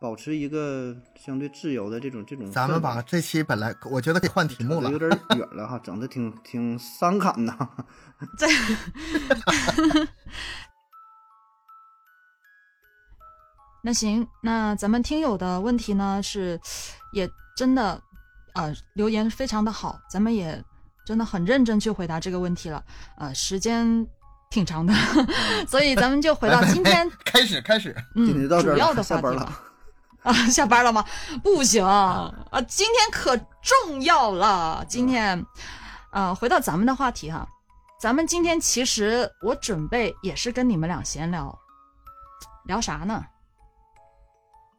[0.00, 2.50] 保持一个相对自由的这种这种。
[2.50, 7.56] 咱们把这期本来我觉得可以换题目了，有点远了哈，整的挺挺伤感呐。
[8.36, 8.48] 这，
[13.84, 16.60] 那行，那咱们听友的问题呢是，
[17.12, 18.02] 也真的
[18.54, 20.60] 啊，留言非常的好，咱们也。
[21.04, 22.82] 真的很认真去回答这个问题了，
[23.16, 24.06] 呃，时间
[24.50, 24.94] 挺长的，
[25.66, 29.52] 所以咱们就回到今天开始开始，嗯，主要的话题了
[30.22, 31.04] 啊，下班了吗？
[31.42, 32.32] 不行啊，
[32.68, 35.44] 今天可重要了，今天
[36.10, 37.48] 啊，回到咱们的话题哈，
[38.00, 41.58] 咱们今天其实我准备也是跟你们俩闲聊，
[42.66, 43.24] 聊啥呢？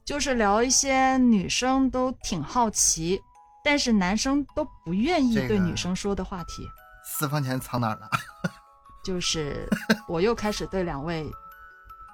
[0.06, 3.22] 就是聊一些女生都挺好奇。
[3.64, 6.68] 但是男生都不愿意对女生说的话题，
[7.06, 8.10] 私房钱藏哪儿了？
[9.04, 9.68] 就是
[10.08, 11.30] 我又开始对两位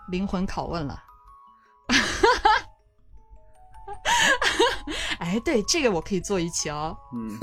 [0.10, 1.04] 灵魂拷问了。
[5.20, 6.96] 哎，对，这个我可以做一期哦。
[7.14, 7.38] 嗯，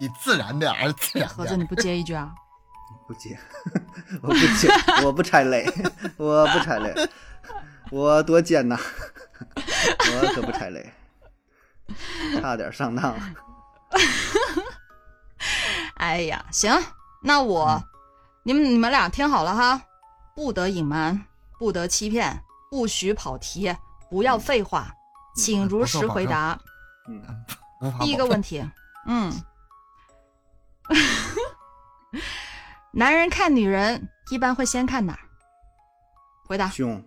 [0.00, 1.28] 你自然点儿，自然。
[1.28, 2.32] 盒子，你不接一句啊？
[3.06, 3.38] 不接，
[4.22, 4.68] 我不接，
[5.04, 5.66] 我不踩雷，
[6.16, 6.94] 我不踩雷，
[7.90, 8.78] 我多尖呐，
[9.56, 10.90] 我可不踩雷。
[12.40, 13.34] 差点上当了。
[15.96, 16.70] 哎呀，行，
[17.22, 17.82] 那我，
[18.42, 19.80] 你们你们俩听好了哈，
[20.34, 21.26] 不得隐瞒，
[21.58, 23.74] 不得欺骗，不许跑题，
[24.10, 24.92] 不要废话，
[25.36, 26.58] 请如实回答。
[27.08, 27.22] 嗯，
[28.00, 28.68] 第一个问题，
[29.06, 29.32] 嗯，
[32.92, 35.20] 男人看女人一般会先看哪儿？
[36.46, 36.68] 回答。
[36.68, 37.02] 胸。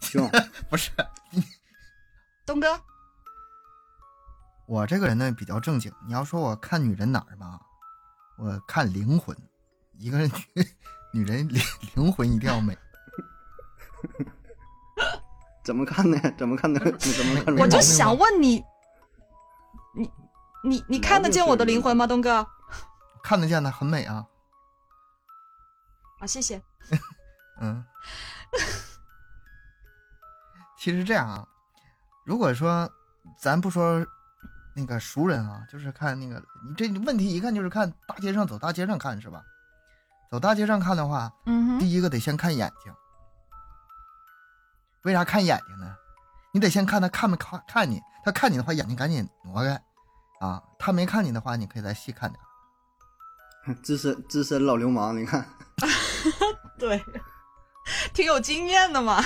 [0.00, 0.28] 胸
[0.68, 0.90] 不是。
[2.44, 2.80] 东哥。
[4.72, 7.60] 我这个人呢比较正经，你要说我看女人哪儿吧，
[8.38, 9.36] 我看灵魂，
[9.98, 10.32] 一个人
[11.12, 11.62] 女人灵
[11.94, 12.74] 灵魂一定要美。
[15.62, 16.18] 怎么看呢？
[16.38, 16.80] 怎么看呢？
[17.04, 17.62] 你怎么看的？
[17.62, 18.64] 我就想问你，
[19.94, 20.10] 你
[20.64, 22.46] 你你看得见我的灵魂吗，东哥？
[23.22, 24.26] 看得见的，很美啊。
[26.18, 26.62] 啊，谢谢。
[27.60, 27.84] 嗯，
[30.78, 31.46] 其实这样啊，
[32.24, 32.90] 如果说
[33.38, 34.06] 咱不说
[34.74, 39.42] 那个熟人啊，就是看那个你这问题一看就是看大街上走大街上看是吧？
[40.30, 42.92] 走大街上看的话，嗯第一个得先看眼睛。
[45.02, 45.94] 为啥看眼睛呢？
[46.54, 49.82] 你得先看他看没看看你，他看你的话，眼睛赶紧挪开
[50.40, 50.62] 啊。
[50.78, 53.76] 他没看你的话，你可以再细看点。
[53.82, 55.46] 资深资深老流氓，你看，
[56.78, 57.04] 对，
[58.12, 59.22] 挺有经验的嘛。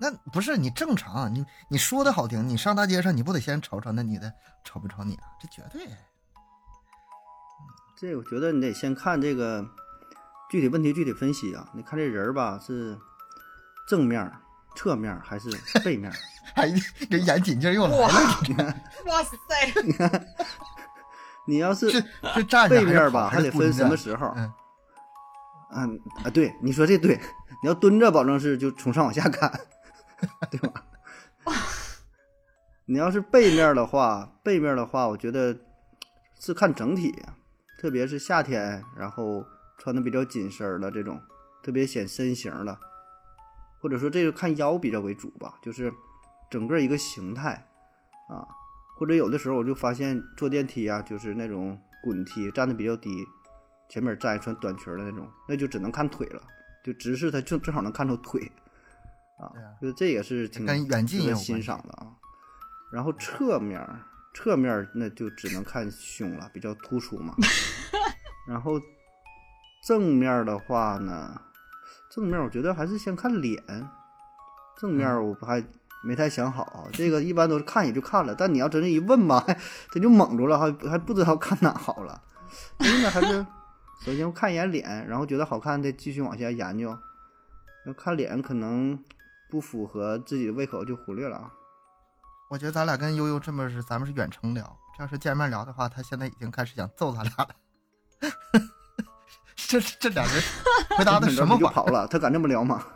[0.00, 4.32] 那不是你正常，你你说的好听，你上大街上你不得先瞅瞅那女的
[4.64, 5.24] 瞅不瞅你啊？
[5.40, 5.86] 这绝对。
[7.96, 9.66] 这我觉得你得先看这个
[10.50, 11.68] 具体问题具体分析啊。
[11.74, 12.96] 你看这人吧，是
[13.88, 14.32] 正面、
[14.76, 15.50] 侧面还是
[15.84, 16.12] 背面？
[16.54, 16.72] 哎，
[17.10, 18.06] 这眼紧劲又来了。
[19.06, 19.36] 哇塞！
[19.84, 20.26] 你看，
[21.46, 24.32] 你要是是是站着背面吧，还还得分什么时候。
[24.36, 24.52] 嗯
[25.72, 27.20] 嗯啊，对，你说这对。
[27.60, 29.50] 你要蹲着，保证是就从上往下看，
[30.50, 30.84] 对吧？
[32.86, 35.56] 你要是背面的话，背面的话，我觉得
[36.38, 37.14] 是看整体，
[37.78, 39.44] 特别是夏天，然后
[39.76, 41.20] 穿的比较紧身的这种，
[41.62, 42.78] 特别显身形的，
[43.80, 45.92] 或者说这个看腰比较为主吧，就是
[46.50, 47.66] 整个一个形态
[48.28, 48.46] 啊。
[48.96, 53.24] 或者有的时候我就发现坐电梯啊，就是那种滚梯，站的比较低，
[53.88, 56.42] 前面站一穿短裙的那种，那就只能看腿了，
[56.82, 58.50] 就直视它正正好能看出腿
[59.38, 62.12] 啊就这也是挺跟远近也有欣赏的啊。
[62.90, 64.00] 然后侧面儿，
[64.34, 67.34] 侧面儿那就只能看胸了，比较突出嘛。
[68.48, 68.80] 然后
[69.86, 71.40] 正面儿的话呢，
[72.10, 73.62] 正面儿我觉得还是先看脸，
[74.78, 75.62] 正面儿我不还
[76.02, 76.88] 没太想好啊。
[76.92, 79.44] 这个一般都是看也就看了，但你要真是一问吧，
[79.90, 82.22] 这就懵住了，还还不知道看哪好了。
[82.78, 83.46] 所以呢，还是
[84.02, 86.96] 首先看一眼脸，然后觉得好看的继续往下研究。
[87.86, 88.98] 要看脸可能
[89.50, 91.50] 不符合自己的胃口，就忽略了啊。
[92.50, 94.78] 我觉得咱俩跟悠悠这么是，咱们是远程聊。
[94.96, 97.48] 这要是见面聊的话，他现在已经开始想揍咱俩了。
[99.54, 100.42] 这这俩人
[100.96, 101.60] 回答的什么 话？
[101.60, 102.06] 就跑了？
[102.08, 102.84] 他敢这么聊吗？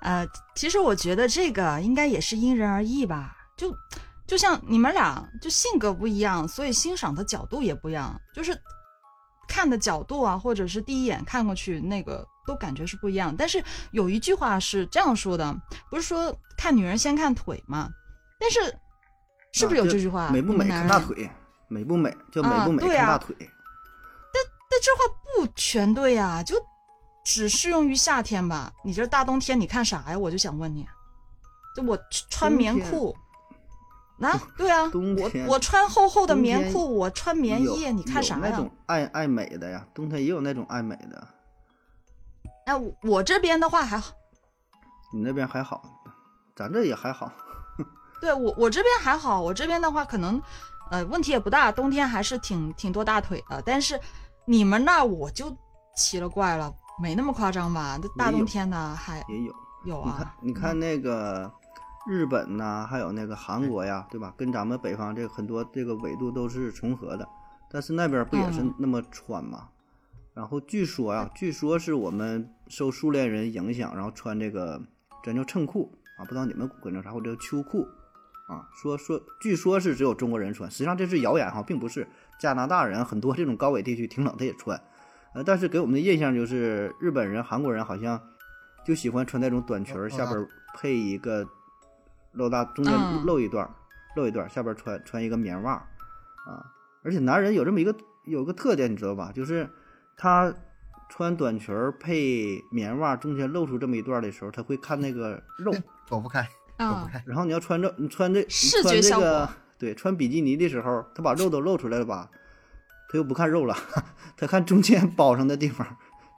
[0.00, 3.36] 呃，其实我觉得这个应该也是因人而异吧。
[3.56, 3.74] 就
[4.26, 8.60] 就像你们俩就性格不一样，所以欣赏的角度也不一样，就是
[9.48, 13.34] 看的角度啊，或者是第一眼看过去那个都感觉是不一样。
[13.36, 15.56] 但是有一句话是这样说的，
[15.90, 17.88] 不是说看女人先看腿吗？
[18.38, 18.60] 但是
[19.52, 20.28] 是不是有啊这句话？
[20.30, 21.30] 美不美看大腿，
[21.68, 23.34] 美不美就美不美看大腿。
[23.38, 23.48] 但
[24.68, 26.54] 但这话不全对呀、就
[27.24, 28.72] 只适用于夏天吧？
[28.84, 30.18] 你这大冬天你看啥呀？
[30.18, 30.86] 我就想问你，
[31.74, 31.98] 就我
[32.30, 33.16] 穿冬天棉裤，
[34.20, 38.40] 啊，对啊， 我天我穿厚厚的棉裤，我穿棉有衣，你看啥呀？
[38.44, 41.28] 有那种爱爱美的呀，冬天也有那种爱美的。
[42.66, 44.12] 哎，我我这边的话还好，
[45.12, 45.82] 你那边还好，
[46.56, 47.30] 咱这也还好。
[48.20, 50.40] 对我我这边还好，我这边的话可能
[50.90, 54.00] 呃问题也不大，冬天还是挺挺多大腿的，但是
[54.46, 55.54] 你们那我就
[55.94, 57.98] 奇了怪了，没那么夸张吧？
[58.02, 59.52] 这大冬天的还也有。
[59.84, 61.52] 有你看啊，，你看那个
[62.08, 64.32] 日本呐、还有那个韩国呀，对吧？
[64.36, 67.28] 跟咱们北方这个很多这个纬度都是重合的，
[67.70, 69.68] 但是那边不也是嗯那么穿吗？
[70.34, 74.80] 然后据说呀，据说是我们受苏联人影响，然后穿这个
[75.24, 77.86] 咱叫衬裤啊，不知道你们管叫啥，或者叫秋裤
[78.48, 78.68] 啊。
[78.72, 82.06] 说说，据说是只有中国人穿，实际上这是谣言哈，并不是。
[82.38, 84.78] 加拿大人很多这种高纬地区挺冷，他也穿，
[85.32, 88.20] 呃，但是给我们的印象就是日本人、韩国人好像
[88.84, 91.48] 就喜欢穿那种短裙儿，下边儿配一个
[92.36, 93.70] 露大，中间嗯露一段儿，
[94.14, 96.64] 露一段儿，下边儿穿穿一个棉袜啊。
[97.02, 97.94] 而且男人有这么一个
[98.24, 99.32] 有个特点，你知道吧？
[99.34, 99.68] 就是
[100.16, 100.52] 他
[101.08, 105.72] 穿短裙儿配棉袜，中间露出这么一段儿的时候，他会看那个肉。
[106.08, 106.42] 躲不开，
[106.78, 107.22] 躲不啊，开。
[107.26, 112.28] 然后你要穿这，你穿这，穿觉效果这个，对，穿比基尼的时候，他把肉都露出来了吧？
[113.08, 113.76] 他又不看肉了，
[114.36, 115.86] 他看中间 包上的地方，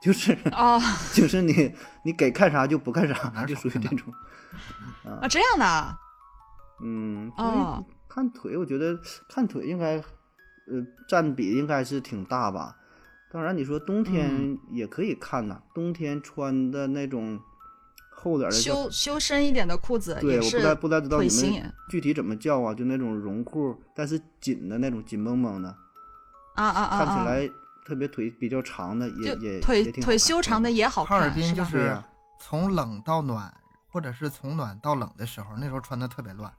[0.01, 0.79] 就是哦
[1.13, 4.13] 就是你你给看啥就不看啥，就属于这种。
[5.03, 5.97] 啊这样的啊，
[6.81, 12.75] 嗯，所以哦看腿，我觉得看腿应该，呃，占比应该是挺大吧。
[13.31, 17.39] 当然，你说冬天嗯也可以看呐，冬天穿的那种
[18.09, 22.73] 厚点儿的修修身一点的裤子对，也是我不太不太知道你们具体怎么叫啊？
[22.73, 25.69] 就那种绒裤，但是紧的那种，紧绷绷的，
[26.55, 27.05] 啊啊啊啊！
[27.05, 27.49] 看起来
[27.85, 31.47] 特别腿比较长的也也腿也挺好腿看修长的也好哈尔看，是吧？
[31.47, 31.97] 滨就是
[32.39, 33.53] 从冷到暖，
[33.91, 36.51] 或者是从暖到冷的时候，那时候穿的特别乱。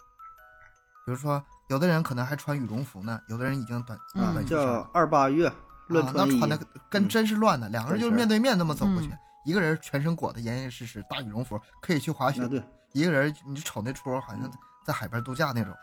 [1.06, 4.32] 比如说，有的人可能还穿羽绒服呢，有的人已经短嗯。
[4.34, 5.50] 短袖衫叫二八月
[5.88, 14.42] 乱啊，穿衣，那穿的跟嗯真是乱的，两个人就是面对面那么走过去嗯，一个人全身裹得严严实实，大羽绒服可以去滑雪，对，一个人你瞅那出好嗯。
[14.42, 14.52] 像
[14.84, 15.74] 在海边度假那种，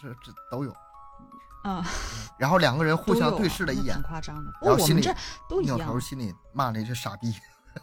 [0.00, 0.74] 这这都有。
[1.66, 1.82] 嗯，
[2.38, 4.00] 然后两个人互相对视了一眼
[4.62, 5.14] 然后心里我们这
[5.48, 7.34] 都一样扭样头心里骂了一句傻逼。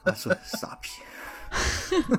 [0.06, 0.90] 啊说傻逼。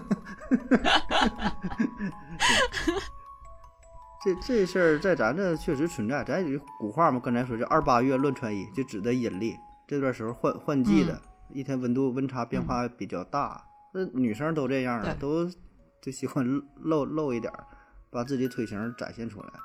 [4.24, 9.56] 这这事儿在咱这确实存在，咱有古话嘛，刚才说这二八月乱穿衣，就指的阴历。
[9.86, 15.50] 这段时候换换季的，一天温度温差变化比较大，那、女生都这样啊，对都
[16.00, 16.44] 就喜欢
[16.76, 17.66] 露露一点儿，
[18.10, 19.60] 把自己腿型展现出来，嗯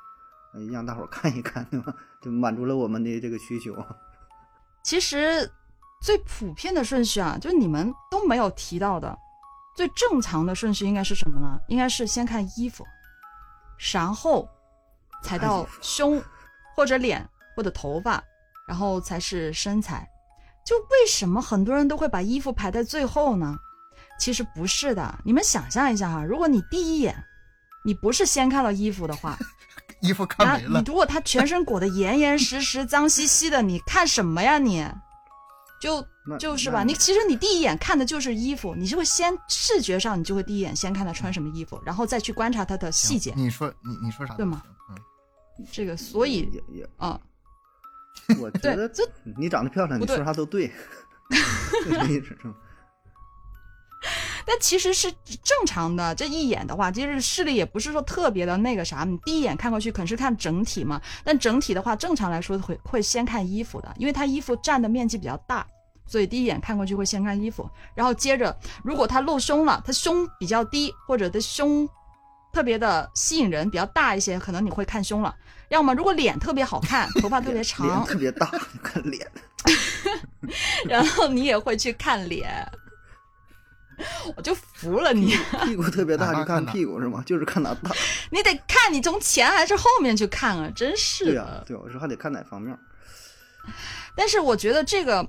[0.71, 1.93] 让大伙儿看一看，对吧？
[2.21, 3.75] 就满足了我们的这个需求。
[4.83, 5.49] 其实
[6.01, 9.17] 最普遍的顺序啊，就是你们都没有提到的，
[9.75, 11.59] 最正常的顺序应该是什么呢？
[11.67, 12.85] 应该是先看衣服，
[13.93, 14.49] 然后
[15.21, 16.21] 才到胸
[16.75, 18.23] 或者脸或者头发，
[18.67, 20.09] 然后才是身材。
[20.65, 23.57] 就为什么很多人都会把衣服排在最后呢？
[24.19, 27.15] 其实不是的，你们想象一下哈，如果你第一眼
[27.85, 29.38] 你不是先看到衣服的话，
[30.01, 34.85] 衣服看啊，没了，你如果他全身裹得严严实实、脏兮兮的，你看什么呀你？
[35.79, 36.05] 就
[36.38, 43.33] 就是吧，你其实你第一眼看的就是衣服，你就会先视觉上，你就会第一眼先看他穿什么衣服，然后再去观察他的细节。
[43.38, 44.33] 你说你你说啥？
[44.35, 44.62] 对吗？
[44.89, 44.97] 嗯，
[45.71, 47.17] 这个，所以也也，啊，
[48.41, 50.67] 我觉得这你长得漂亮，你说啥都对，
[51.85, 52.53] 就这意思是吧？
[54.49, 55.12] 但其实是
[55.43, 56.15] 正常的。
[56.15, 60.99] 这一眼的话，其实视力也不是说特别的那个啥，你第一眼看过去可能是看整体嘛。
[61.23, 65.63] 但整体的话，正常来说会会先看衣服的，因为它衣服占的面积比较大，
[66.07, 71.88] 所以第一眼看过去会先看衣服，然后接着如果他露胸了，他胸比较低，或者他胸
[72.51, 75.31] 特别的吸引人，比较大一些，可能你会看胸了。
[75.67, 78.49] 要么如果脸特别好看，头发特别脸长，特别大，
[78.81, 79.29] 看脸。
[80.89, 82.67] 然后你也会去看脸。
[84.35, 85.35] 我就服了你。
[85.63, 87.23] 屁股特别大就看屁股是吗？
[87.25, 87.91] 就是看哪大。
[88.31, 91.31] 你得看你从前还是后面去看啊，真是的。
[91.31, 92.77] 对呀、对、我说还得看哪方面。
[94.15, 95.27] 但是我觉得这个，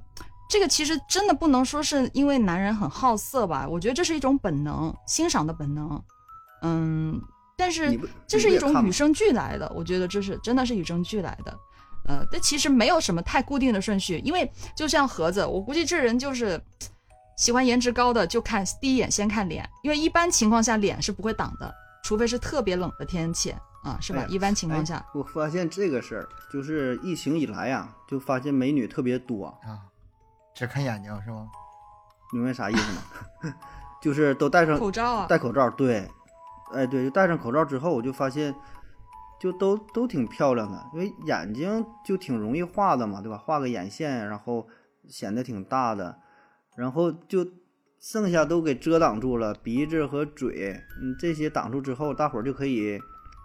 [0.48, 6.02] 这个其实真的不能说是因为男人很好色吧，我觉得这是一种本能，欣赏的本能。
[6.62, 7.20] 嗯，
[7.56, 11.59] 但是这是一种与生俱来的，我觉得这是真的是与生俱来的。
[12.09, 16.61] 呃，但其实没有什么太固定的顺序，因为就像盒子，我估计这人就是
[17.40, 21.74] 喜欢颜值高的，就看第一眼先看脸，因为一般情况下脸是不会挡的，
[22.05, 23.50] 除非是特别冷的天气
[23.83, 24.20] 啊，是吧？
[24.20, 29.88] 哎一般情况下，哎我发现这个事儿，就是疫情以来呀、就发现美女特别多，啊，
[30.55, 31.48] 只看眼睛是吗？
[32.35, 33.55] 明白啥意思吗？
[34.03, 36.07] 就是都戴上口罩啊，戴口罩，对，
[36.74, 38.55] 哎对，就戴上口罩之后，我就发现，
[39.40, 43.38] 就都都挺漂亮的，因为眼睛就挺容易画的嘛，对吧？
[43.38, 44.68] 画个眼线，然后
[45.09, 46.18] 显得挺大的，
[46.76, 47.46] 然后就
[47.98, 52.98] 剩下都给遮挡住了，鼻子和嘴，嗯，这些挡住之后，大伙儿就可以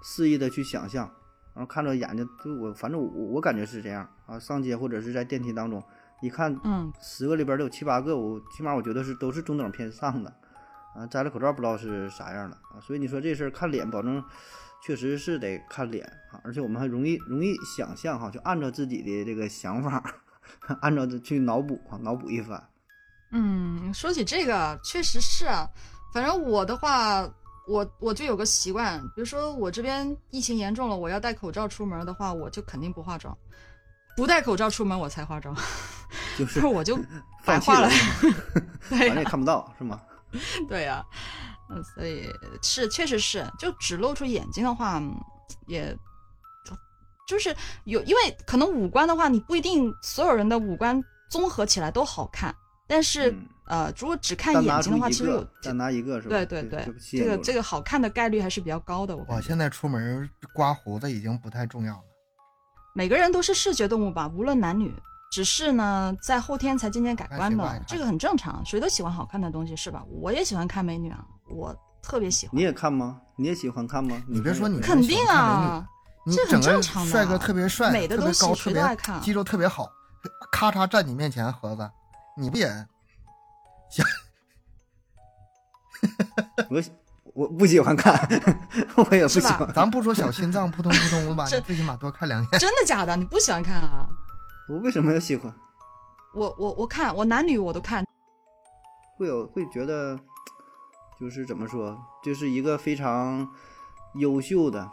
[0.03, 1.11] 肆意的去想象，
[1.53, 5.83] 然后看着眼睛，就我反正我我感觉是这样啊，上街或者是在电梯当中，
[6.21, 10.33] 一看嗯，十个里边儿得有七八个，我起码我觉得是都是中等偏上的，
[10.95, 14.23] 啊，摘了口罩不知道是啥样的啊，所以你说这事儿看脸，保证
[14.81, 20.01] 确实是得看脸啊，而且我们还容易容易想象哈，就按照自己的这个想法，
[20.79, 22.69] 按照这去脑补啊，脑补一番。
[23.38, 25.69] 嗯，说起这个，确实是啊。
[26.13, 27.30] 反正我的话，
[27.67, 33.38] 我我就有个习惯，比如说我这边疫情严重了，我要戴口罩出门的话，我就肯定不化妆，
[34.15, 35.54] 不戴口罩出门我才化妆，
[36.38, 36.98] 就 是我就
[37.43, 37.89] 白化了。
[38.80, 40.00] 反正也看不到是吗？
[40.69, 41.06] 对呀、
[41.69, 42.29] 嗯，所以
[42.62, 45.13] 是确实是，就只露出眼睛的话，嗯
[45.67, 45.94] 也
[47.27, 52.56] 就是有，因为可能五官的话，你不一定所有人的五官综合起来都好看，
[52.88, 56.29] 但是、嗯呃，如果只看眼睛的话，其实有个，单拿一个是吧？
[56.29, 59.15] 对对对就就，吸这个这个好看的概率还是比较高的。
[59.15, 62.04] 我我现在出门刮胡子已经不太重要了。
[62.94, 64.94] 每个人都是视觉动物吧，无论男女，
[65.31, 70.04] 只是呢在后天才渐渐改观的这个很正常，谁都喜欢好看的东西是吧？
[70.21, 72.62] 我也喜欢看美女啊，我特别喜欢你。
[72.62, 73.19] 也看吗？
[73.36, 74.21] 你也喜欢看吗？
[74.27, 75.86] 你别说你肯定啊，
[76.23, 79.90] 你这很整个正常的帅哥特别帅，美的东西特别高，特谁都爱看别肌肉特别好，
[80.52, 81.90] 咔嚓站你面前，盒子，
[82.38, 82.88] 你不演？
[83.90, 84.06] 行
[86.69, 86.83] 我
[87.33, 88.13] 我不喜欢看，
[88.96, 89.71] 我也不喜欢。
[89.73, 92.60] 咱不说小心脏扑通扑通的吧， 这你最起码多看两眼。
[92.60, 93.15] 真的假的？
[93.17, 94.08] 你不喜欢看啊？
[94.69, 95.54] 我为什么要喜欢？
[96.33, 98.06] 我我我看，我男女我都看，
[99.17, 100.17] 会有会觉得，
[101.19, 103.50] 就是怎么说，就是一个非常
[104.15, 104.90] 优秀的、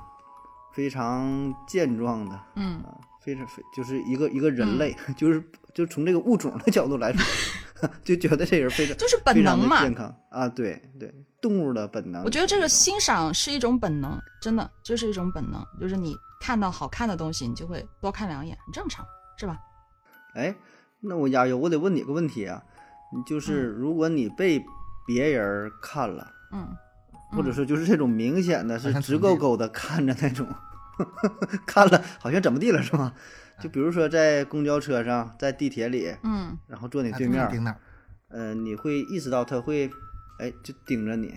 [0.73, 5.41] 非常健壮的嗯啊，非常非就是一个一个人类，就是
[5.75, 9.83] 就从这个物种的角度来说， 就觉得这人非常就是本能嘛。
[9.83, 12.23] 健康啊，对对，动物的本能。
[12.25, 19.05] 我觉得这个欣赏是一种本能，真的就是一种本能，就是你看到好看的东西，你就会多看两眼，很正常，
[19.39, 19.59] 是吧？
[20.35, 20.55] 哎，
[21.01, 22.63] 那我加油，我得问你个问题啊，
[23.15, 24.63] 你就是如果你被
[25.07, 26.69] 别人看了，嗯，
[27.33, 30.47] 或者说就是这种明显的是直勾勾的看着那种，
[31.67, 33.13] 看了好像怎么地了是吗？
[33.63, 37.77] 就比如说在公交车上，在地铁里，嗯然后坐你哎对面，盯那，
[38.29, 39.89] 呃，你会意识到他会，
[40.41, 41.29] 哎，就盯着你，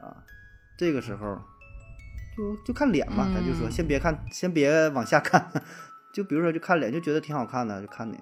[0.00, 0.16] 啊，
[0.78, 1.38] 这个时候
[2.36, 5.50] 就就看脸吧，咱就说嗯先别看，先别往下看，
[6.14, 8.18] 就比如说就看脸，就觉得挺好看的，就看你。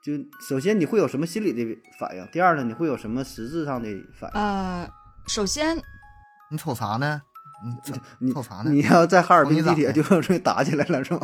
[0.00, 2.26] 就首先你会有什么心理的反应？
[2.28, 4.40] 第二呢，你会有什么实质上的反应？
[4.40, 4.88] 呃，
[5.26, 5.76] 首先
[6.50, 7.22] 你瞅啥呢？
[7.64, 8.70] 你瞅你瞅啥呢？
[8.70, 11.20] 你要在哈尔滨地铁就容易打起来了是吗？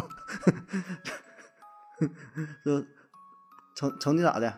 [2.65, 2.85] 就
[3.77, 4.53] 瞅瞅你咋的？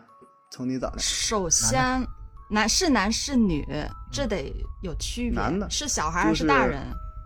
[0.51, 0.97] 瞅你咋的？
[0.99, 2.05] 首先
[2.49, 3.63] 男是男是女，
[4.11, 4.51] 这得
[4.81, 6.81] 有区别，男的是小孩还就是大人？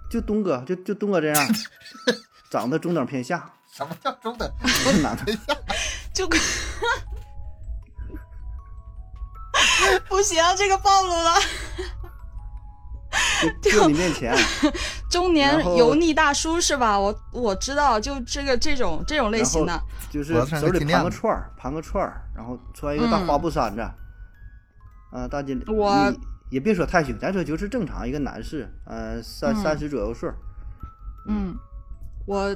[0.09, 1.47] 就东哥，就就东哥这样，
[2.51, 4.51] 长得中等偏下， 什么叫中等？
[4.67, 5.23] 是男的。
[6.13, 6.35] 就不
[10.21, 11.35] 行，这个暴露了。
[13.61, 14.35] 就就你面前，
[15.09, 16.99] 中年油腻大叔是吧？
[16.99, 23.81] 我我知道，就这个这种这种类型的，就是手里盘个串儿，盘个串儿，然后穿一个大花布衫子，
[25.11, 25.77] 啊，大金链。
[25.77, 26.13] 我
[26.49, 29.55] 也别说太凶，咱说就是正常一个男士，呃，三嗯。
[29.63, 30.35] 三十左右岁儿，
[31.27, 31.55] 嗯，
[32.25, 32.55] 我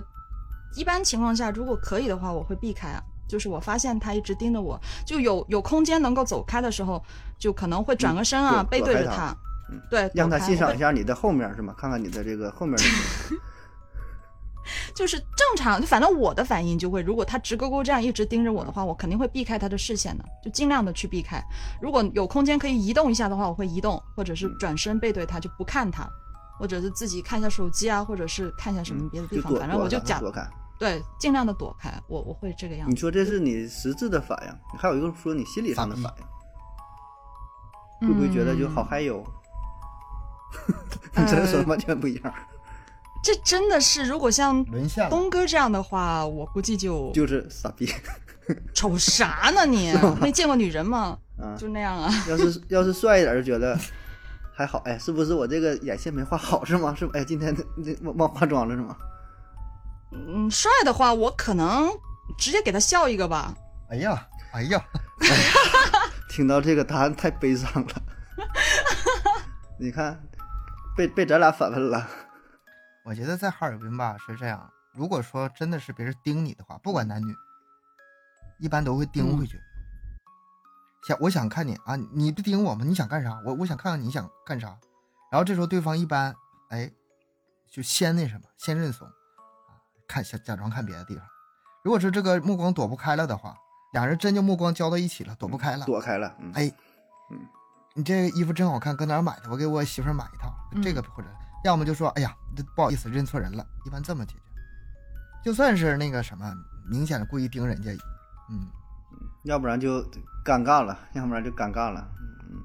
[0.76, 3.02] 一般情况下，如果可以的话，我会避开啊。
[3.28, 7.04] 就是我发现他一直盯着我，就有有空间能够走开的时候，
[7.40, 9.16] 就可能会转个身啊，嗯背对着他。
[9.16, 9.38] 他，
[9.72, 11.74] 嗯对，让他欣赏一下你的后面是吗？
[11.78, 12.84] 看看你的这个后面的
[14.96, 21.40] 就是正常，反正我的反应就会，如果他直勾勾这样一直盯着我的话，我肯定会避开他的视线的，就尽量的去避开。
[21.80, 26.10] 如果有空间可以移动一下的话，我会移动，或者是转身背对他，就不看他，
[26.58, 30.48] 或者是自己看一下手机啊，或者是看一下什么别的地方，反正我就假躲开。
[30.80, 32.92] 对，尽量的躲开，我我会这个样子。
[32.92, 36.12] 你说这是你实质的反应，还有一个说你心理上的反
[38.02, 39.24] 应，会不会觉得就好嗯嗨哟？
[41.18, 42.34] 你真说呃完全不一样，
[43.24, 44.64] 这真的是，如果像。
[45.10, 47.92] 东哥这样的话，我估计就就是傻逼。
[48.76, 49.92] 瞅啥呢你？
[50.22, 51.18] 没见过女人吗？
[51.40, 52.12] 啊，就那样啊。
[52.30, 53.78] 要是要是帅一点，就觉得
[54.54, 54.80] 还好。
[54.86, 56.94] 哎，是不是我这个眼线没画好是吗？
[56.96, 57.18] 是不？
[57.18, 58.96] 哎，今天那忘忘化妆了是吗？
[60.12, 61.90] 嗯，帅的话，我可能
[62.38, 63.54] 直接给他笑一个吧。
[63.90, 64.84] 哎呀，哎呀，
[66.30, 67.90] 听到这个答案太悲伤了。
[69.80, 70.22] 你看，
[70.96, 72.08] 被被咱俩反问了。
[73.04, 77.36] 我觉得在哈尔滨吧是这样，如果说真的是别人盯你的话，不管男女，
[78.58, 79.60] 一般都会盯回去。
[81.08, 82.84] 想我想看你啊，你不盯我吗？
[82.84, 83.40] 你想干啥？
[83.46, 84.76] 我我想看看你想干啥。
[85.32, 86.34] 然后这时候对方一般
[86.70, 86.90] 哎，
[87.70, 89.78] 就先那什么，先认怂啊，
[90.08, 91.24] 看假假装看别的地方。
[91.84, 93.56] 如果是这个目光躲不开了的话，
[93.94, 95.86] 俩人真就目光交到一起了，躲不开了。
[95.86, 96.36] 躲开了。
[96.40, 96.72] 嗯，哎，
[97.30, 97.40] 嗯，
[97.94, 99.52] 你这个衣服真好看，搁哪儿买的？
[99.52, 100.52] 我给我媳妇买一套。
[100.82, 101.30] 这个或者
[101.64, 103.66] 要么就说，哎呀，这不好意思，认错人了。
[103.86, 104.40] 一般这么解决。
[105.44, 106.52] 就算是那个什么，
[106.90, 107.92] 明显的故意盯人家，
[108.50, 108.68] 嗯，
[109.44, 110.02] 要不然就
[110.44, 112.08] 尴尬了，要不然就尴尬了。
[112.50, 112.62] 嗯，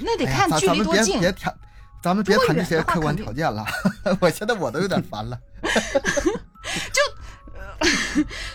[0.00, 1.20] 那得看距咱咱们别离多近。
[1.20, 1.58] 别谈，
[2.02, 3.64] 咱们别谈这些客观条件了。
[4.20, 5.38] 我现在我都有点烦了。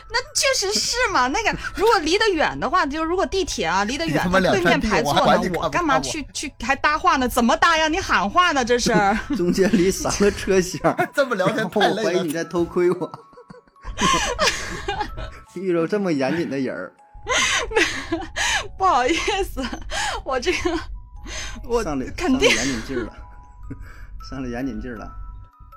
[0.09, 1.27] 那确实是嘛。
[1.27, 7.27] 那个如果离得远的话，就如果地铁啊离得远，对面排坐呢我干嘛去去还搭话呢？
[7.27, 7.87] 怎么搭呀？
[7.87, 8.63] 你喊话呢？
[8.65, 8.93] 这是
[9.37, 10.79] 中间离三个车厢，
[11.13, 12.33] 这么聊天太累了我怀疑你。
[12.33, 13.11] 在偷窥我。
[15.55, 16.93] 遇着这么严谨的人儿，
[18.77, 19.13] 不好意
[19.43, 19.61] 思，
[20.23, 20.79] 我这个
[21.63, 23.13] 我上了肯定上来严谨劲儿了，
[24.29, 25.11] 上了严谨劲儿了。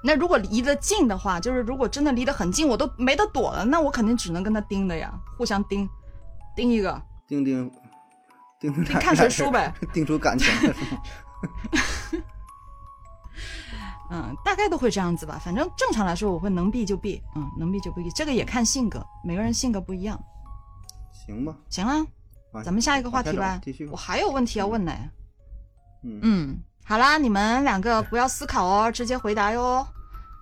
[0.04, 5.88] 那如果离得近的话，就是如果真的离得很近，我都没得躲了，那我肯定只能跟他盯的呀，互相盯，
[6.56, 7.00] 盯一个。
[7.28, 7.70] 定定
[8.60, 10.48] 定出你看谁 输呗，盯出感情？
[14.10, 15.40] 嗯，大概都会这样子吧。
[15.42, 18.10] 反正正常来说，我会能避就避，嗯，能避就避。
[18.10, 20.22] 这个也看性格，每个人性格不一样。
[21.26, 22.04] 行吧，行啦，
[22.52, 23.86] 往咱们下一个话题吧继续。
[23.86, 24.92] 吧我还有问题要问呢。
[26.02, 26.58] 嗯，嗯，
[26.92, 29.88] 好啦，你们两个不要思考哦，直接回答哟。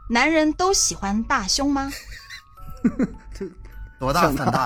[0.09, 1.89] 男人都喜欢大胸吗？
[4.01, 4.65] 多大算大？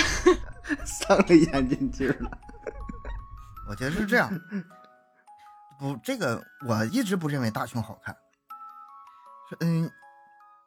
[0.82, 2.30] 上了眼睛劲儿了。
[3.68, 4.32] 我觉得是这样，
[5.78, 8.16] 不，这个我一直不认为大胸好看。
[9.50, 9.90] 是嗯，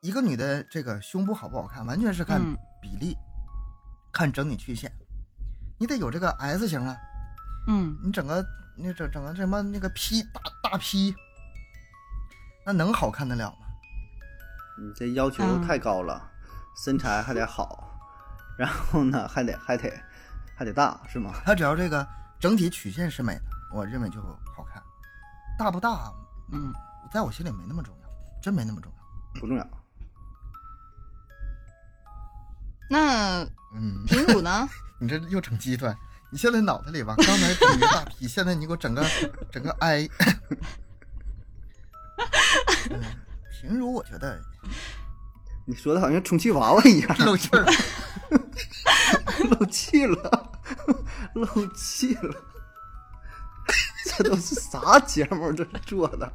[0.03, 2.39] 一个女的这个胸部好不好看，完全是看
[2.79, 3.17] 比例，
[4.13, 4.91] 看整体曲线。
[5.79, 6.95] 你得有这个 S 型啊，
[7.67, 8.45] 嗯，你整个
[8.77, 11.15] 那整整个什么那个 P 大大 P，
[12.65, 13.57] 那能好看得了吗？
[14.79, 16.29] 你这要求太高了，
[16.83, 17.99] 身材还得好，
[18.57, 19.91] 然后呢还得还得
[20.55, 21.33] 还得大，是吗？
[21.43, 22.07] 他只要这个
[22.39, 23.41] 整体曲线是美的，
[23.73, 24.21] 我认为就
[24.55, 24.81] 好看。
[25.57, 26.13] 大不大，
[26.51, 26.71] 嗯，
[27.11, 28.09] 在我心里没那么重要，
[28.41, 29.67] 真没那么重要，不重要。
[32.89, 34.69] 那嗯，平乳呢？
[35.01, 35.97] 你这又成极端！
[36.29, 39.05] 你现在脑子里吧， 刚才整个大 P，现在你给我整个
[39.51, 40.09] 整个 I。
[43.61, 44.39] 平如，我觉得
[45.65, 47.65] 你说的好像充气娃娃一样，漏气儿，
[49.49, 50.51] 漏气了，
[51.33, 52.35] 漏气了。
[54.05, 55.51] 这都是啥节目？
[55.53, 56.31] 这做的？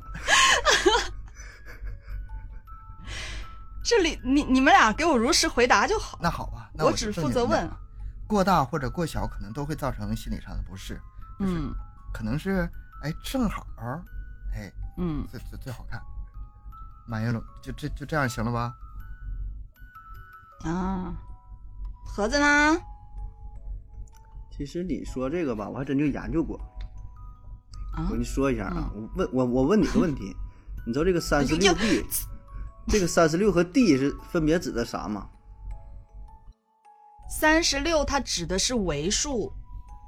[3.82, 6.18] 这里你你们俩给我如实回答就好。
[6.22, 7.68] 那好吧，那我只负责问。
[8.33, 10.99] 过大或者过小，可能都会造成心理上的不适。
[11.39, 11.70] 嗯，
[12.14, 12.68] 可能是
[13.03, 13.66] 哎，正好，
[14.55, 16.01] 哎，嗯，最最最好看。
[17.07, 18.74] 满意了，就这就这样行了吧？
[20.64, 21.14] 啊，
[22.07, 22.80] 盒子呢？
[24.51, 26.59] 其实你说这个吧，我还真就研究过。
[27.99, 30.35] 我跟你说一下啊，我问我我问你个问题，
[30.87, 32.07] 你知道这个三十六 D，
[32.87, 35.28] 这个三十六和 D 是分别指的啥吗？
[37.41, 39.51] 三十六，它指的是维数，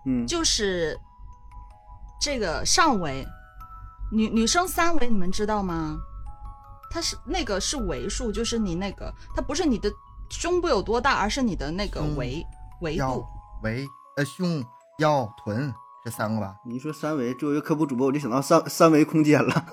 [0.06, 0.96] 嗯，就是
[2.20, 3.26] 这个上围，
[4.12, 5.98] 女女生三围，你们知道吗？
[6.90, 9.90] 它是那个是围数，就是你那个，它不是你的
[10.28, 12.46] 胸部有多大，而是你的那个围
[12.82, 13.26] 围度。
[13.62, 14.62] 围呃胸
[14.98, 16.54] 腰臀这三个吧？
[16.64, 19.66] 你说三维，作为科普主播，我就想到三三维空间了。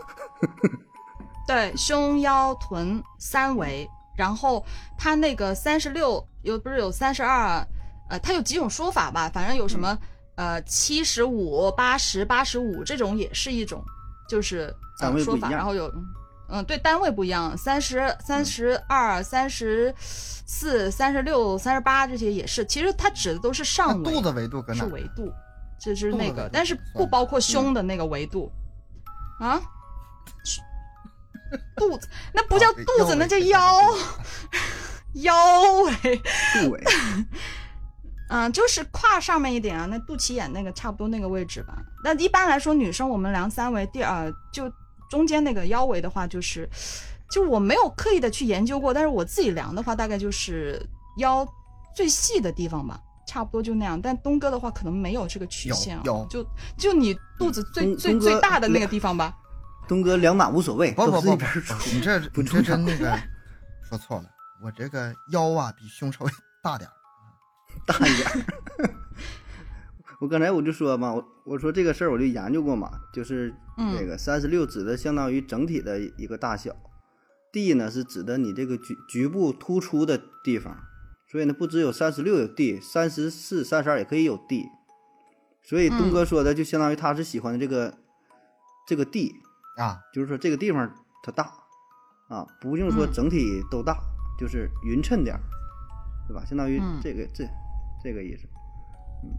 [1.45, 3.87] 对，胸腰臀三维。
[4.17, 4.63] 然后
[4.97, 7.65] 它那个三十六有不是有三十二，
[8.09, 9.29] 呃，它有几种说法吧？
[9.33, 9.97] 反正有什么
[10.35, 13.83] 呃七十五、八十八十五这种也是一种，
[14.27, 14.73] 就是
[15.23, 15.49] 说法。
[15.49, 15.91] 然后有
[16.49, 22.65] 嗯，对，单位不一样，三十三十二、三十四、三十六、三十八这些也是。
[22.65, 25.31] 其实它指的都是上围，肚子维度是维度，
[25.79, 28.51] 就是那个，但是不包括胸的那个维度
[29.39, 29.61] 啊。
[31.75, 33.77] 肚子那不叫肚子，那叫腰，
[35.13, 35.33] 腰
[35.81, 36.21] 围，
[36.53, 36.83] 肚围，
[38.29, 41.77] 嗯，就是胯上面一点啊，那肚脐眼那个差不多那个位置吧。
[42.03, 44.71] 那一般来说，女生我们量三围，第二就
[45.09, 46.69] 中间那个腰围的话，就是，
[47.29, 50.81] 就我没有刻意的去研究过，但是我自己量的话，大概就是
[51.17, 51.45] 腰
[51.93, 52.97] 最细的地方吧，
[53.27, 54.01] 差不多就那样。
[54.01, 56.45] 但东哥的话，可能没有这个曲线啊，就
[56.77, 59.35] 就你肚子最最最大的那个地方吧。
[59.89, 61.37] 东哥两码无所谓，不不不，
[61.93, 63.19] 你这你这真那个
[63.89, 64.30] 说错了，
[64.61, 66.31] 我这个腰啊比胸稍微
[66.61, 66.93] 大点儿
[67.87, 68.29] 大一点。
[70.19, 76.75] 我刚才我就说嘛，我我说这个事儿我就研究过嘛，就是那个三十六指的相当于整体的一个大小
[77.51, 80.77] ，D 呢是指的你这个局局部突出的地方，
[81.31, 84.67] 所以呢不只有三十六有 D，三十四、三十二也可以有 D，
[85.63, 87.97] 所以东哥说的就相当于他是喜欢的这个
[88.87, 89.33] 这个 D。
[89.77, 90.93] 啊，就是说这个地方
[91.23, 91.45] 它大，
[92.27, 93.97] 啊，不用说整体都大，
[94.41, 95.41] 就是匀称点儿，
[96.27, 96.43] 对吧？
[96.43, 97.47] 相当于这个这
[98.03, 98.47] 这个意思。
[99.23, 99.29] 嗯，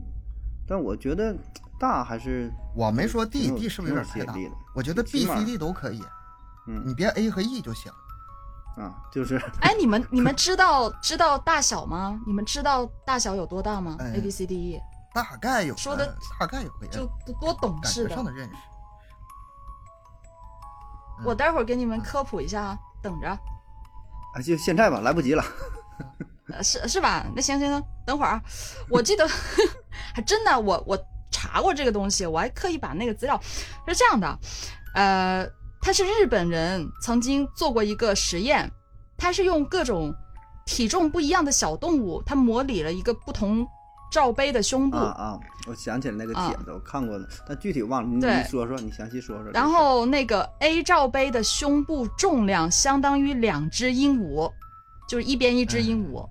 [0.68, 1.36] 但我觉得
[1.76, 4.34] 大还是我没说 D，D 是不是有点太大？
[4.76, 6.00] 我觉得 B、C、D 都可以。
[6.68, 7.90] 嗯，你别 A 和 E 就行。
[8.76, 9.36] 啊，就是。
[9.61, 12.20] 哎，你们你们 知道知道大小吗？
[12.24, 14.80] 你们知道大小有多大吗？A、B、C、D、E。
[15.12, 17.07] 大概有说的大概有个就
[17.40, 18.55] 多懂事上的认识。
[21.24, 23.38] 我待会儿给你们科普一下，等着。
[24.35, 25.45] 啊，就现在吧，来不及了。
[26.62, 27.26] 是是吧？
[27.35, 28.43] 那行行行，等会儿啊。
[28.91, 29.26] 我记得
[30.14, 30.99] 还真的，我我
[31.30, 33.41] 查过这个东西，我还特意把那个资料
[33.87, 34.39] 是这样的。
[34.95, 35.47] 呃，
[35.80, 38.70] 他是日本人，曾经做过一个实验，
[39.16, 40.14] 他是用各种
[40.66, 43.66] 体重不一样的小动物，他模拟了一个不同。
[44.12, 45.40] 罩杯的胸部啊啊！
[45.66, 48.08] 我想起来那个帖子，我看过的，但具体忘了。
[48.08, 49.50] 你你说说，你详细说说。
[49.52, 54.52] 然后那个 A 罩杯的胸部重量相当于两只鹦鹉，
[55.08, 56.28] 就是一边一只鹦鹉。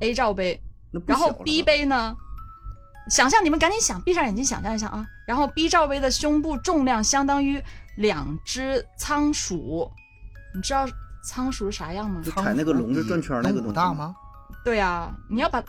[0.00, 0.60] A 罩杯，
[1.06, 2.16] 然后 B 杯呢？
[3.08, 5.06] 想象你们赶紧想，闭上眼睛想象一下啊！
[5.26, 7.62] 然后 B 罩杯的胸部重量相当于
[7.96, 9.88] 两只仓鼠，
[10.54, 10.86] 你知道
[11.24, 12.20] 仓鼠是啥样吗？
[12.24, 14.14] 就踩那个笼子转圈那个大吗？
[14.64, 15.62] 对呀，你要把。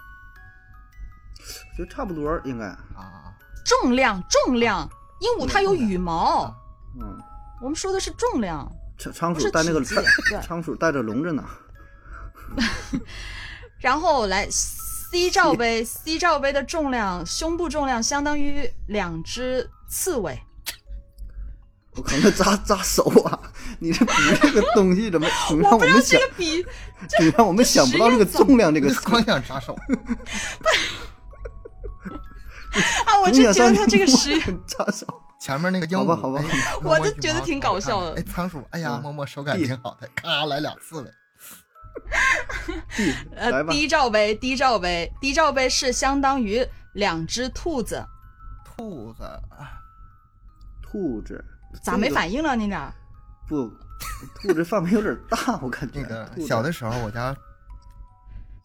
[1.72, 2.66] 我觉得差不多应该。
[2.66, 3.34] 啊，
[3.66, 4.90] 重量，重量，
[5.20, 6.54] 鹦鹉它有羽毛，
[7.00, 7.18] 嗯，
[7.62, 9.84] 我们说的是重量，仓仓鼠带那个
[10.42, 11.44] 仓鼠带着笼子呢。
[13.80, 20.40] 然后来 C 罩杯，C 罩杯的重量，胸部重量相当于两只刺猬。
[21.96, 23.38] 我靠，那扎扎手啊！
[23.80, 26.64] 你这比这个东西怎么 怎么让我不知道这们想，个比
[27.10, 29.02] 怎么让我们想不到这个重量这个词？
[29.10, 29.78] 光想扎手，
[33.06, 35.06] 啊，我就觉得他这个实验，扎手。
[35.40, 41.12] 前面那个鹦鹉，好吧好吧哎我摸摸羽毛就觉得挺搞笑的哎，仓鼠，哎呀，嗯摸摸手感挺好的，咔来俩刺猬。
[42.96, 48.06] 地 来呃吧，，D 罩杯低罩杯低罩杯是相当于两只兔子。
[48.64, 49.82] 兔子，啊
[50.82, 51.44] 兔子
[51.84, 52.56] 咋没这个反应了？
[52.56, 52.94] 你俩？
[53.48, 53.70] 不，
[54.36, 56.00] 兔子范围有点大，我感觉。
[56.02, 57.36] 那个小的时候，我家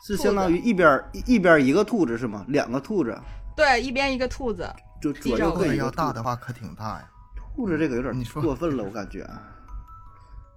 [0.07, 2.45] 是相当于一边儿一一边儿一个兔子是吗？
[2.49, 3.19] 两个兔子，
[3.57, 4.71] 对，一边一个兔子。
[5.01, 6.13] 就左地上右各一个要大。
[6.13, 7.09] 的话可挺大呀。
[7.37, 9.27] 兔子这个有点你说过分了，我感觉。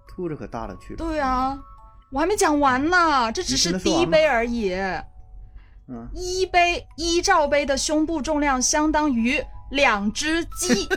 [0.06, 0.98] 兔子可大了去了。
[0.98, 1.58] 对啊，
[2.10, 4.74] 我还没讲完呢，这只是第一杯而已。
[5.88, 10.88] 嗯，一杯一罩杯的胸部重量相当于两只鸡。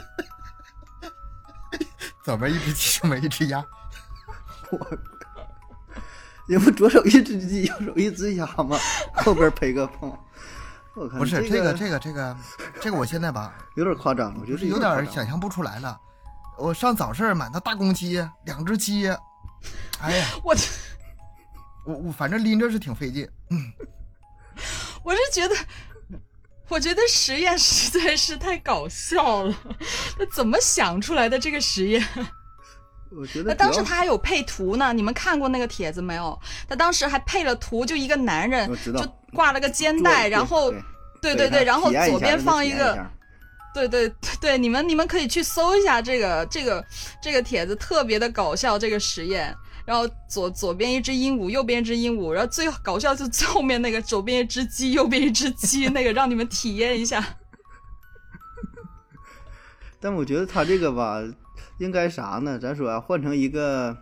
[2.24, 3.66] 左边一只鸡，右边一只鸭。
[6.48, 8.78] 因为 左手一只鸡，右手一只鸭嘛，
[9.14, 10.16] 后边陪个碰。
[10.94, 12.38] 不是这这个这个这个
[12.82, 16.00] 这个，我现在吧， 有点夸张，我觉得就是有点想象不出来了。
[16.58, 19.08] 我上早市买那大公鸡，两只鸡，
[20.00, 20.56] 哎呀， 我
[21.86, 23.28] 我我反正拎着是挺费劲。
[23.50, 23.74] 嗯
[25.04, 25.56] 我是觉得，
[26.70, 29.54] 我觉得实验实在是太搞笑了。
[30.18, 32.08] 那怎么想出来的这个实验？
[33.16, 36.40] 我觉那当得主要时他还有配图呢，你们看过那个帖子没有？
[36.68, 40.72] 他当时还配了图，就一个男人就挂了个肩带，然后
[41.22, 43.06] 对对对对，然后左边放一个
[43.74, 44.12] 对对
[44.42, 46.84] 对，你们你们可以去搜一下这个这个
[47.22, 49.56] 这个帖子，特别的搞笑这个实验。
[49.86, 57.22] 然后左左边一只鹦鹉，右边一只鹦鹉，然后最搞笑就是最后面那个左边一只鸡，右边一只鸡，那个让你们体验一下。
[60.00, 61.22] 但我觉得他这个吧，
[61.78, 62.58] 应该啥呢？
[62.60, 63.96] 咱说啊，换成一个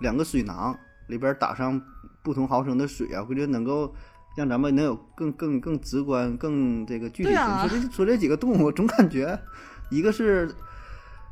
[0.00, 0.76] 两个水囊，
[1.08, 1.80] 里边打上
[2.22, 3.94] 不同毫升的水啊，我觉得能够
[4.36, 9.38] 让咱们能有更更更直观、更这个具体说这说这几个动物，总感觉
[9.90, 10.54] 一个是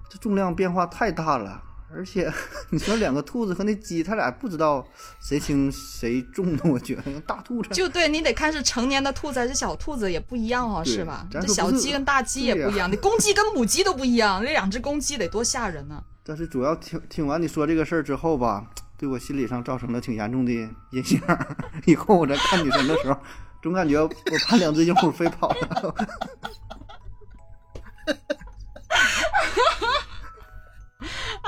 [0.08, 1.62] 这重量变化太大了。
[1.92, 2.32] 而且
[2.70, 4.86] 你说两个兔子和那鸡，它俩不知道
[5.20, 11.26] 谁轻谁重的，我觉得大兔子就对你得看是成年的兔子还是小兔子也不一样哦，是吧？
[11.30, 20.52] 这小鸡跟大鸡也不一样，你公鸡跟母鸡都不一样，那两只公鸡得多吓人呢、但是主要听听完你说这个事儿之后吧，对我心理上造成了挺严重的
[20.92, 21.20] 影响。
[21.86, 23.18] 以后我在看女神的时候，
[23.62, 24.10] 总感觉我
[24.46, 25.94] 怕两只鹦鹉飞跑了。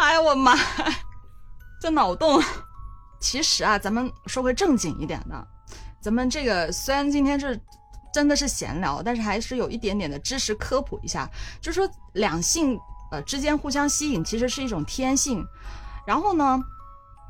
[0.02, 0.52] 哎呀，我妈，
[1.80, 2.42] 这脑洞。
[3.20, 5.46] 其实啊，咱们说回正经一点的，
[6.00, 7.58] 咱们这个虽然今天是
[8.12, 11.30] 真的是闲聊，但是还是有一点点的知识科普一下，
[11.60, 12.76] 就是说两性
[13.12, 15.46] 呃之间互相吸引其实是一种天性。
[16.04, 16.60] 然后呢，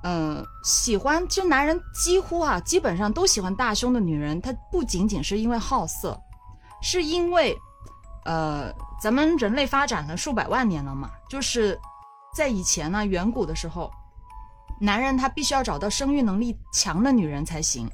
[0.03, 6.19] 嗯，喜欢就男人几乎啊基本上都喜欢大胸的女人，她不仅仅是因为好色，
[6.81, 7.55] 是因为
[8.25, 11.79] 呃咱们人类发展了数百万年了嘛，就是
[12.35, 13.91] 在以前呢，远古的时候，
[14.81, 17.89] 男人他必须要找到生育能力强的女人才行。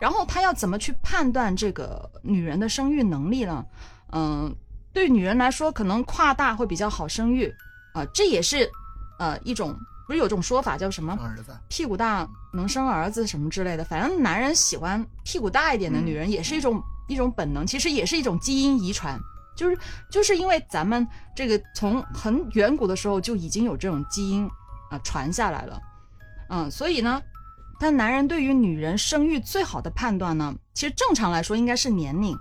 [0.00, 3.64] 然后他要怎么去判断这个女人的生育能力呢？
[4.12, 4.54] 嗯，
[4.92, 7.52] 对女人来说，可能胯大会比较好生育
[7.92, 8.68] 啊、这也是
[9.20, 9.72] 呃一种
[10.06, 11.16] 不是有种说法叫什么
[11.68, 19.20] 屁股大能生儿子什么之类的，反正男人喜欢屁股大一点的女人，也是一种、一种本能，其实也是一种基因遗传。
[19.56, 19.78] 就是
[20.10, 24.48] 就是因为咱们这个从很远古的时候就已经有这种基因
[24.90, 25.80] 啊、传下来了，
[26.48, 27.20] 嗯，所以呢，
[27.78, 32.36] 但男人对于女人生育最好的判断呢，其实正常来说应该是年龄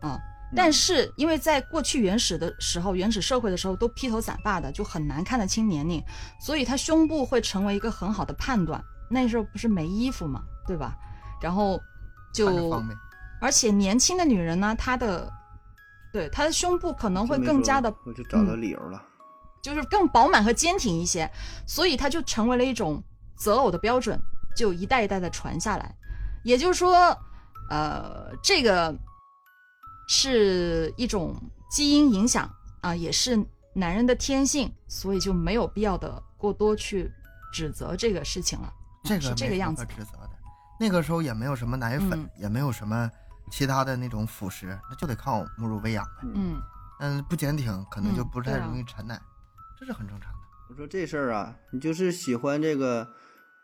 [0.00, 0.18] 啊、
[0.54, 6.02] 但是因为在过去原始的时候，原始社会的时候都披头散发的，就很难看得清年龄，
[6.40, 8.82] 所以他胸部会成为一个很好的判断。
[9.08, 10.96] 那时候不是没衣服嘛，对吧？
[11.40, 11.80] 然后
[12.32, 12.82] 就。
[13.38, 15.30] 而且年轻的女人呢，她的
[16.16, 19.02] 对他的胸部可能会更加的我就找到理由了。
[19.60, 21.30] 就是更饱满和坚挺一些，
[21.66, 23.02] 所以他就成为了一种
[23.36, 24.18] 择偶的标准，
[24.56, 25.94] 就一代一代的传下来。
[26.42, 26.96] 也就是说，
[27.68, 28.96] 呃，这个
[30.08, 31.34] 是一种
[31.70, 32.50] 基因影响
[32.80, 33.38] 啊、也是
[33.74, 37.12] 男人的天性，所以就没有必要的过多去
[37.52, 38.72] 指责这个事情了。
[39.04, 40.30] 这是个没什么这个样子指责的。
[40.80, 43.10] 那个时候也没有什么奶粉，嗯也没有什么
[43.50, 46.22] 其他的那种辅食，那就得靠母乳喂养呗。
[46.22, 46.60] 嗯
[46.98, 49.20] 嗯，不坚挺，可能就嗯不太容易产奶，
[49.78, 50.38] 这是很正常的。
[50.68, 53.08] 我说这事儿啊，你就是喜欢这个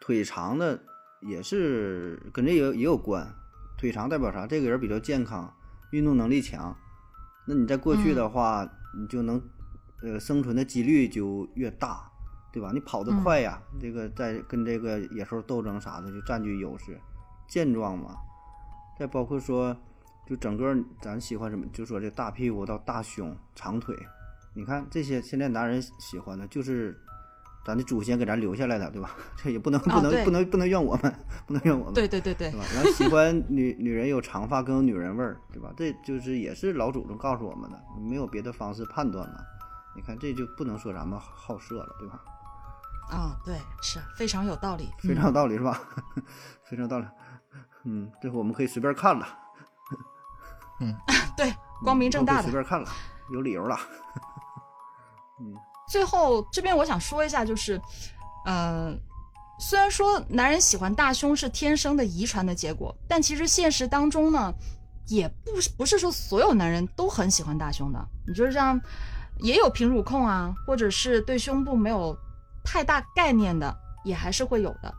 [0.01, 0.81] 腿长的，
[1.21, 3.27] 也是跟这个也有关。
[3.79, 4.47] 腿长代表啥？
[4.47, 5.53] 这个人比较健康，
[5.91, 6.77] 运动能力强。
[7.47, 9.43] 那你在过去的话，你就能
[10.03, 12.09] 呃生存的几率就越大，
[12.53, 12.71] 对吧？
[12.73, 17.01] 你跑得快呀，这个在跟这个野兽斗争啥的就占据优势。
[17.49, 18.15] 健壮嘛，
[19.03, 19.77] 再包括说，
[20.25, 23.97] 就整个咱喜欢什么，就说这大屁股到大胸、长腿，
[24.55, 26.97] 你看这些现在男人喜欢的就是
[27.67, 29.11] 咱的祖先给咱留下来的，对吧？
[29.37, 31.13] 这也不能不能、对不能不能怨我们，
[31.49, 32.65] 不能怨我们，对对对对对，吧？
[32.77, 35.73] 然后喜欢女女人有长发更有女人味儿，对吧？
[35.77, 39.45] 这就是也是老祖宗告诉我们的，没有别的方式判断了。
[39.97, 42.23] 你看这就不能说咱们好色了，对吧？
[43.11, 45.81] 啊，对，是非常有道理，非常有道理是吧？
[46.63, 47.07] 非常有道理。
[47.85, 49.27] 嗯，这回我们可以随便看了，
[50.81, 50.95] 嗯
[51.37, 51.53] 对，
[51.83, 52.53] 光明正大的随。
[52.53, 52.89] 便看了，
[53.33, 53.77] 有理由了。
[55.41, 55.55] 嗯
[55.89, 57.79] 最后这边我想说一下，就是，
[58.47, 58.95] 呃，
[59.59, 64.55] 虽然说男人喜欢大胸是天生的遗传的结果，但其实现实当中呢，
[65.09, 68.09] 也不是不是说所有男人都很喜欢大胸的。
[68.27, 68.81] 你就是像
[69.41, 72.17] 也有平乳控啊，或者是对胸部没有
[72.65, 74.95] 太大概念的，也还是会有的。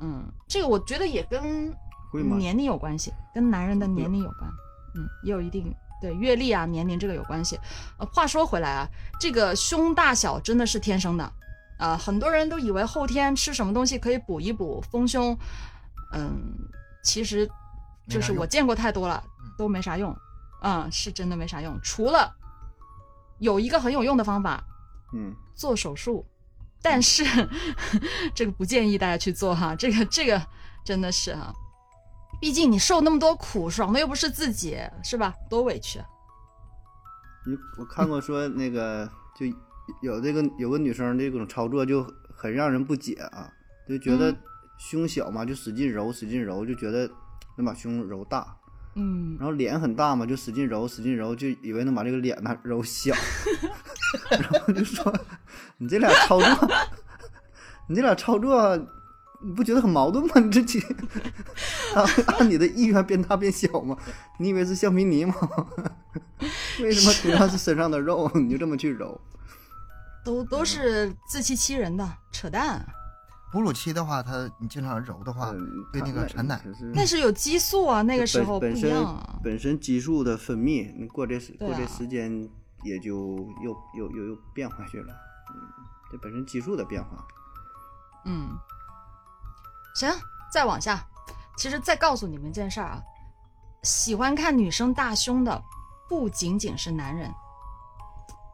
[0.00, 1.72] 嗯，这个我觉得也跟
[2.16, 2.36] 会吗？
[2.36, 4.50] 年龄有关系，跟男人的年龄有关，
[4.94, 7.58] 嗯，也有一定对阅历啊、年龄这个有关系。
[7.98, 8.88] 呃，话说回来啊，
[9.20, 11.32] 这个胸大小真的是天生的，
[11.78, 15.36] 啊、很多人都以为后天吃什么东西可以补一补丰胸，
[16.12, 16.54] 嗯，
[17.02, 17.48] 其实
[18.08, 20.16] 就是我见过太多了嗯，都没啥用，
[20.62, 22.34] 嗯、是真的没啥用，除了
[23.38, 24.62] 有一个很有用的方法，
[25.12, 26.24] 嗯，做手术，
[26.82, 27.24] 但是
[28.34, 30.40] 这个不建议大家去做哈，这个这个
[30.84, 31.52] 真的是哈，
[32.40, 35.34] 毕竟你受那么多苦，爽的又不是自己，是吧？
[35.48, 35.98] 多委屈。
[35.98, 36.06] 啊
[37.48, 39.46] 你我看过说那个就
[40.02, 43.48] 有这个有个女生这种操作就很让人不解啊，
[43.88, 44.38] 就觉得嗯
[44.78, 47.08] 胸小嘛，就使劲揉使劲揉，就觉得
[47.56, 48.56] 能把胸揉大。
[48.96, 53.14] 嗯，然后脸很大嘛，就使劲揉使劲揉，就以为能把这个脸呢揉小，
[54.28, 55.14] 然后就说
[55.78, 56.68] 你这俩操作，
[57.88, 58.76] 你这俩操作，
[59.42, 60.40] 你不觉得很矛盾吗？
[60.40, 60.82] 你这几
[61.94, 62.06] 按
[62.38, 63.96] 按你的意愿变大变小吗？
[64.38, 65.34] 你以为是橡皮泥吗？
[66.80, 69.20] 为什么同样是身上的肉， 你就这么去揉？
[70.24, 72.84] 都都是自欺欺人的，扯淡。
[73.52, 76.60] 哺乳期的话，它你经常揉的话，嗯，对那个产奶
[76.92, 79.38] 那是有激素啊，那个时候不一本身样啊。
[79.42, 82.48] 本身激素的分泌，你过这时啊过这时间
[82.82, 85.14] 也就又又又又变回去了。
[85.54, 85.62] 嗯，
[86.10, 87.24] 这本身激素的变化。
[88.26, 88.48] 嗯，
[89.96, 90.12] 行，
[90.52, 91.02] 再往下，
[91.56, 93.02] 其实再告诉你们一件事儿啊，
[93.82, 95.62] 喜欢看女生大胸的
[96.06, 97.32] 不仅仅是男人，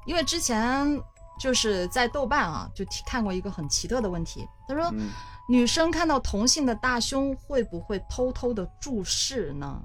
[0.07, 1.03] 因为之前
[1.40, 5.11] 就是在豆瓣啊，就提看过一个很奇特的问题，他说、嗯
[5.49, 9.82] 女生看到同性的大胸会不会偷偷的注视呢？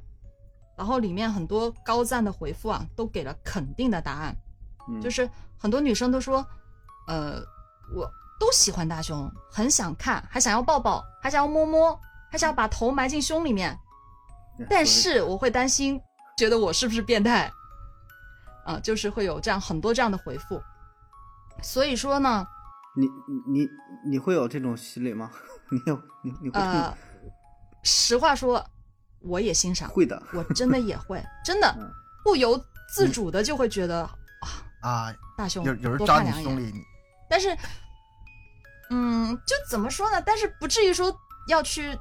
[0.77, 4.37] 然后里面很多高赞的回复啊，都给了肯定的答案。
[4.87, 5.27] 嗯，就是
[5.57, 6.45] 很多女生都说，
[7.07, 7.41] 呃，
[7.95, 11.99] 我都喜欢大胸，很想看，还想要抱抱，还想要摸摸，
[12.31, 13.77] 还想要把头埋进胸里面。
[14.69, 15.99] 但是我会担心，
[16.37, 17.51] 觉得我是不是变态？
[18.65, 20.61] 啊，就是会有这样很多这样的回复。
[21.61, 22.45] 所以说呢，
[22.95, 23.67] 你你你
[24.11, 25.31] 你会有这种心理吗？
[25.71, 26.95] 你有你你会、呃，
[27.83, 28.63] 实话说，
[29.21, 30.21] 我也欣赏，会的？
[30.33, 31.89] 我真的也会， 真的嗯
[32.23, 32.59] 不由
[32.93, 34.11] 自主的就会觉得啊
[34.81, 36.43] 啊，大胸有有人扎多看两眼。
[36.43, 36.83] 你胸里，
[37.29, 37.55] 但是，
[38.89, 40.21] 嗯，就怎么说呢？
[40.25, 41.15] 但是不至于说
[41.47, 41.97] 要去，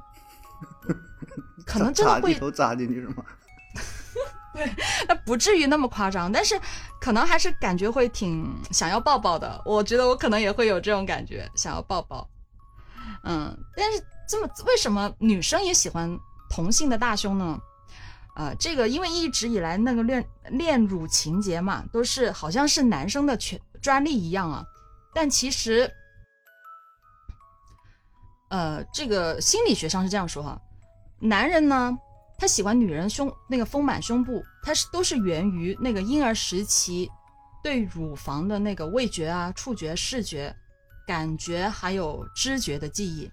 [1.65, 3.23] 可能真的会头扎进去是吗？
[4.53, 4.75] 对
[5.07, 6.59] 那不至于那么夸张，但是
[6.99, 9.61] 可能还是感觉会挺想要抱抱的。
[9.65, 12.27] 我觉得我可能也会有这种感觉，想要抱抱。
[13.23, 16.17] 嗯，但是这么为什么女生也喜欢
[16.49, 17.59] 同性的大胸呢？
[18.35, 24.63] 呃，这个因为一直以来那个恋恋乳情节嘛，都是好像是男生的权专利一样啊。
[25.13, 25.91] 但其实，
[28.49, 30.61] 呃，这个心理学上是这样说哈，
[31.19, 31.97] 男人呢，
[32.37, 37.09] 他喜欢女人胸那个丰满胸部，它是都是源于那个婴儿时期
[37.63, 40.55] 对乳房的那个味觉啊、触觉、视觉、
[41.05, 43.29] 感觉还有知觉的记忆。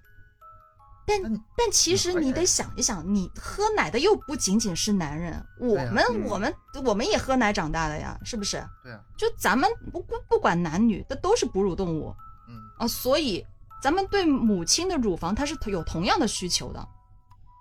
[1.07, 1.21] 但
[1.55, 6.53] 但其实你得想一想，你喝奶的又不仅仅是男人，我们、嗯我们
[6.83, 8.57] 我们也喝奶长大的呀，是不是？
[8.83, 12.11] 对啊，就咱们不不不管男女，这都是哺乳动物
[12.49, 13.45] 嗯，啊，所以
[13.85, 16.87] 咱们对母亲的乳房它是有同样的需求的。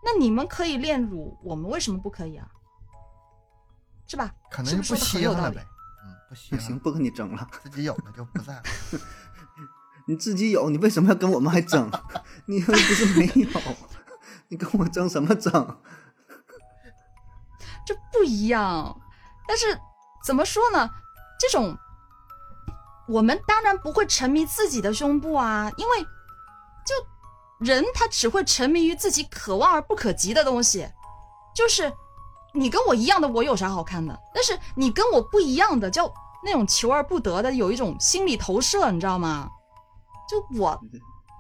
[0.03, 2.49] 那你们可以炼乳，我们为什么不可以啊？
[4.07, 4.33] 是吧？
[4.51, 5.67] 可能是不稀罕了呗。
[6.03, 6.61] 嗯，不稀罕。
[6.61, 8.97] 行，不跟你争了， 自己有了就不在乎。
[10.09, 11.91] 你自己有，你为什么要跟我们还争？
[12.49, 13.47] 你又不是没有，
[14.49, 15.53] 你跟我争什么争？
[17.85, 18.99] 这不一样。
[19.47, 19.79] 但是
[20.25, 20.89] 怎么说呢？
[21.39, 21.77] 这种
[23.07, 26.95] 我们当然不会沉迷自己的胸部啊，因为就
[27.59, 30.89] 人他只会沉迷于自己可望而不可及的东西。
[31.55, 31.93] 就是
[32.53, 34.19] 你跟我一样的，我有啥好看的？
[34.35, 36.13] 但是你跟我不一样的，叫
[36.45, 39.49] 那种求而不得的，有一种心理投射，你知道吗？
[40.29, 40.81] 就我，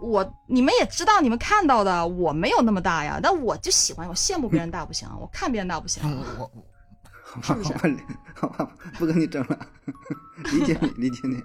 [0.00, 6.02] 我你们也知道，你们看到的我没有那么大呀，但我就喜欢，我羡慕别人大不行， 我看别人大不行。
[6.38, 7.74] 我我，是不是？
[8.34, 9.58] 好吧，不跟你争了，
[10.52, 11.42] 理解你，理解你。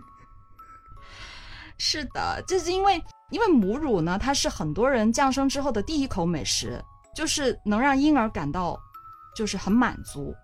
[1.80, 6.84] 是的，这是因为因为母乳呢，它是很多人降生之后的第一口美食，
[7.16, 8.80] 就是能让婴儿感到
[9.36, 10.36] 就是很满足，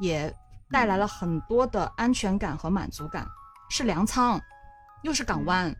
[0.00, 0.34] 也
[0.70, 3.26] 带来了很多的安全感和满足感，
[3.70, 4.40] 是粮仓，
[5.02, 5.74] 又是港湾。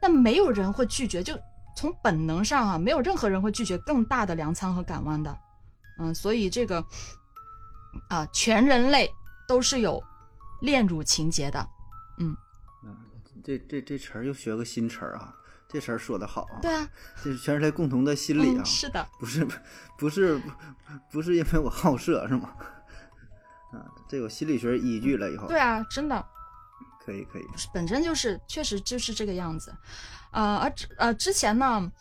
[0.00, 1.38] 但没有人会拒绝，就
[1.76, 5.38] 从本能上啊，没有任何人会拒绝更大的粮仓和港湾的，
[5.98, 6.84] 嗯，所以这个
[8.08, 9.10] 啊，全人类
[9.48, 10.02] 都是有
[10.60, 11.68] 恋乳情节的，
[12.18, 12.36] 嗯，嗯，
[13.44, 15.34] 这这这词儿又学个新词儿啊，
[15.68, 16.88] 这词儿说的好啊，对啊，
[17.22, 19.46] 这是全人类共同的心理啊，是的，不是
[19.98, 20.40] 不是
[21.12, 22.50] 不是因为我好色是吗？
[23.72, 26.24] 啊，这有心理学依据了以后，对啊，真的。
[27.04, 29.70] 可以可以，本身就是确实就是这个样子，
[30.30, 31.92] 呃，而呃之前呢，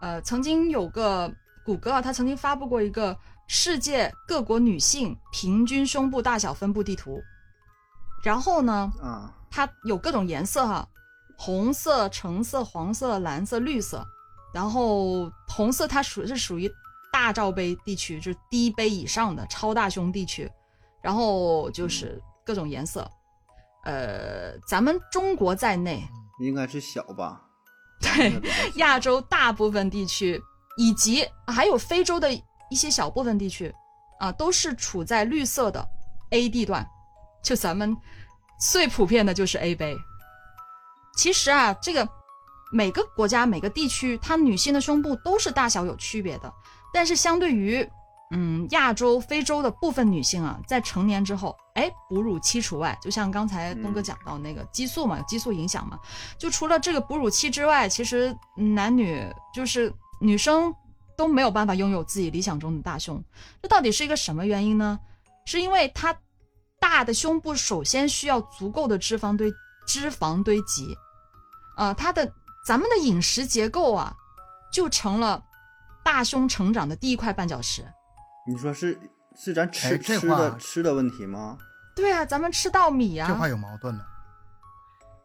[0.00, 1.30] 呃曾经有个
[1.62, 3.14] 谷歌啊，它曾经发布过一个
[3.46, 7.22] 世界各国女性平均胸部大小分布地图，
[8.24, 10.86] 然后呢，啊，它有各种颜色哈，
[11.38, 14.06] 红色、橙色、黄色、蓝色、绿色，
[14.52, 16.70] 然后红色它属是属于
[17.10, 20.46] 大罩杯地区，就是低杯以上的超大胸地区，
[21.00, 23.10] 然后就是各种颜色。
[23.84, 26.06] 呃，咱们中国在内，
[26.40, 27.40] 应该是小吧？
[27.98, 28.38] 对，
[28.74, 30.38] 亚洲大部分地区
[30.76, 32.30] 以及还有非洲的
[32.68, 33.74] 一些小部分地区，
[34.18, 35.88] 啊，都是处在绿色的
[36.32, 36.86] A 地段。
[37.42, 37.96] 就咱们
[38.58, 39.96] 最普遍的就是 A 杯。
[41.16, 42.08] 其实啊，这个
[42.72, 46.52] 每个国家每个地区，它女性的胸部都是大小有区别的，
[46.92, 47.88] 但是相对于。
[48.32, 55.96] 嗯，亚洲、非洲的部分女性啊，在成年之后，哎，哺乳期除外，就像刚才东哥讲到那个激素嘛，有激素影响嘛，
[56.36, 60.74] 就除了这个哺乳期之外，其实男女就是女生
[61.16, 63.22] 都没有办法拥有自己理想中的大胸。
[63.62, 64.98] 这到底是一个什么原因呢？
[65.44, 66.12] 是因为她
[66.80, 69.52] 大的胸部首先需要足够的脂肪堆
[69.86, 70.96] 脂肪堆积，
[71.76, 72.32] 啊，它的
[72.64, 74.14] 咱们的饮食结构啊，
[74.72, 75.42] 就成了
[76.04, 77.84] 大胸成长的第一块绊脚石。
[78.46, 78.98] 你说是
[79.36, 81.58] 是咱吃吃的吃的问题吗？
[81.94, 83.28] 对啊，咱们吃稻米啊。
[83.28, 84.06] 这话有矛盾了。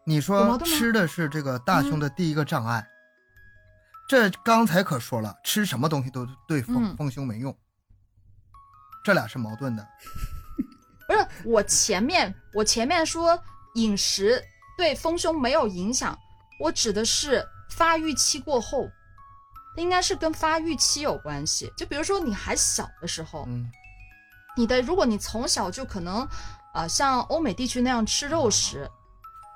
[0.05, 2.87] 你说吃的是这个大胸的第一个障碍，
[4.09, 7.55] 这刚才可说了，吃什么东西都对丰丰胸没用，
[9.03, 9.87] 这俩是矛盾的。
[11.11, 13.37] 不是我前面我前面说
[13.75, 14.41] 饮食
[14.77, 16.17] 对丰胸没有影响，
[16.59, 18.87] 我指的是发育期过后。
[19.77, 23.71] 应该是跟发育期有关系，就比如说你还小的时候，嗯，
[24.57, 26.27] 你的如果你从小就可能，
[26.73, 28.91] 呃，像欧美地区那样吃肉食，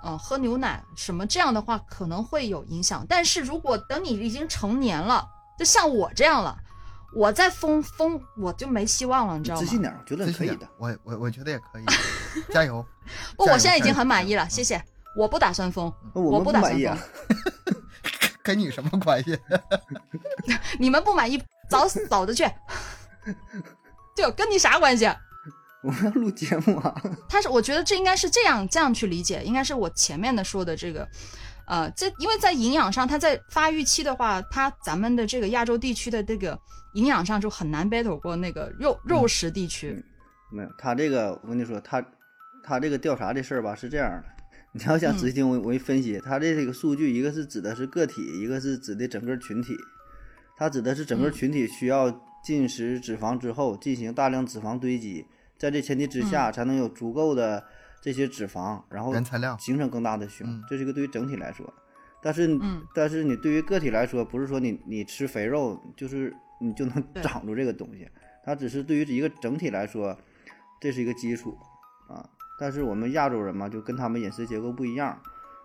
[0.05, 3.05] 嗯，喝牛奶什么这样的话可能会有影响。
[3.09, 5.27] 但是如果等你已经成年了，
[5.59, 6.57] 就像我这样了，
[7.15, 9.61] 我再封封我就没希望了，你知道吗？
[9.61, 11.85] 自信点，我觉得可以的，我我我觉得也可以，
[12.53, 12.85] 加油！
[13.37, 14.83] 不，我现在已经很满意了，谢谢，
[15.15, 16.97] 我不打算封，我不打算封。
[18.43, 19.39] 跟你什么关系？
[20.77, 22.45] 你们不满意，早早的去。
[24.15, 25.09] 就跟你啥关系？
[25.83, 26.93] 我们要录节目啊。
[27.29, 31.07] 他是，我觉得这应该是这样这样去理解，应该是我前面的说的这个，
[31.67, 36.57] 呃，这因为在营养上，它在发育期的话，它咱们的这个亚洲地区的这个
[36.93, 40.03] 营养上就很难 battle 过那个肉肉食地区。
[40.51, 42.05] 没有，他这个我跟你说，他
[42.63, 44.23] 他这个调查这事儿吧是这样的。
[44.77, 49.73] 你要想仔细听，我我一分析，它的这个数据，一个是指的是个体，一个是指的整个群体。
[50.57, 52.11] 它指的是整个群体需要
[52.43, 55.25] 进食脂肪之后，进行大量脂肪堆积，
[55.57, 57.63] 在这前提之下，才能有足够的
[58.01, 60.63] 这些脂肪，然后原材料形成更大的胸。
[60.69, 61.73] 这是一个对于整体来说，
[62.21, 62.59] 但是
[62.93, 68.07] 但是你对于个体来说，不是说你你吃肥肉就是你就能 长出这个东西，
[68.43, 70.17] 它只是对于一个整体来说，
[70.79, 71.57] 这是一个基础
[72.07, 72.27] 啊。
[72.59, 75.21] 但是我们亚洲人嘛，就跟他们饮食结构不一样，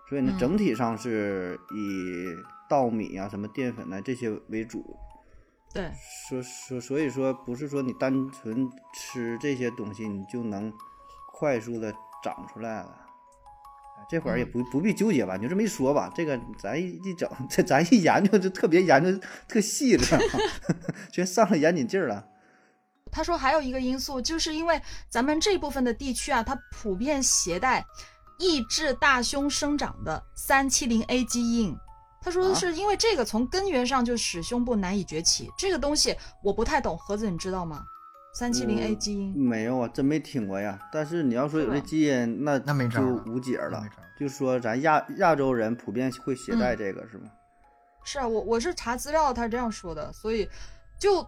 [0.09, 2.35] 所以呢，整体上是以
[2.69, 4.97] 稻米啊、什么淀粉呢这些为主。
[5.73, 5.89] 对，
[6.29, 10.73] 所所所以说，不是说你单纯吃这些东西，你就能
[11.33, 12.97] 快速的长出来了。
[14.09, 20.05] 这会儿也不不必纠结吧，你就这么一说吧，这个咱一整，这咱一研究就特别研究特细了，
[21.13, 22.27] 全上了严谨劲儿了。
[23.13, 27.85] 他说还有一个因素，就是因为咱们这部分的地区啊，它普遍携带
[28.39, 31.77] 抑制大胸生长的三七零 A 基因。
[32.23, 35.51] 他说是因为这个从根源上就使胸部难以崛起。
[35.57, 37.85] 这个东西我不太懂，盒子你知道吗？
[38.33, 40.79] 三七零 A 基因没有啊，真没听过呀。
[40.93, 43.85] 但是你要说有这基因，那那没就无解了。
[44.19, 47.31] 就说咱亚亚洲人普遍会携带这个是吗？
[48.05, 50.49] 是啊，我我是查资料，他是这样说的，所以
[50.99, 51.27] 就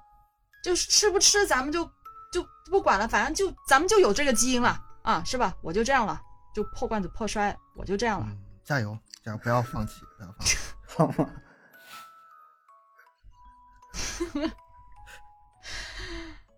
[0.62, 1.84] 就是吃不吃咱们就
[2.32, 5.54] 就不管了，反正就咱们就有这个基因了啊，是吧？
[5.60, 6.20] 我就这样了，
[6.54, 8.26] 就破罐子破摔，我就这样了。
[8.64, 11.30] 加油，加油，不要放弃，不要放弃， 好吗？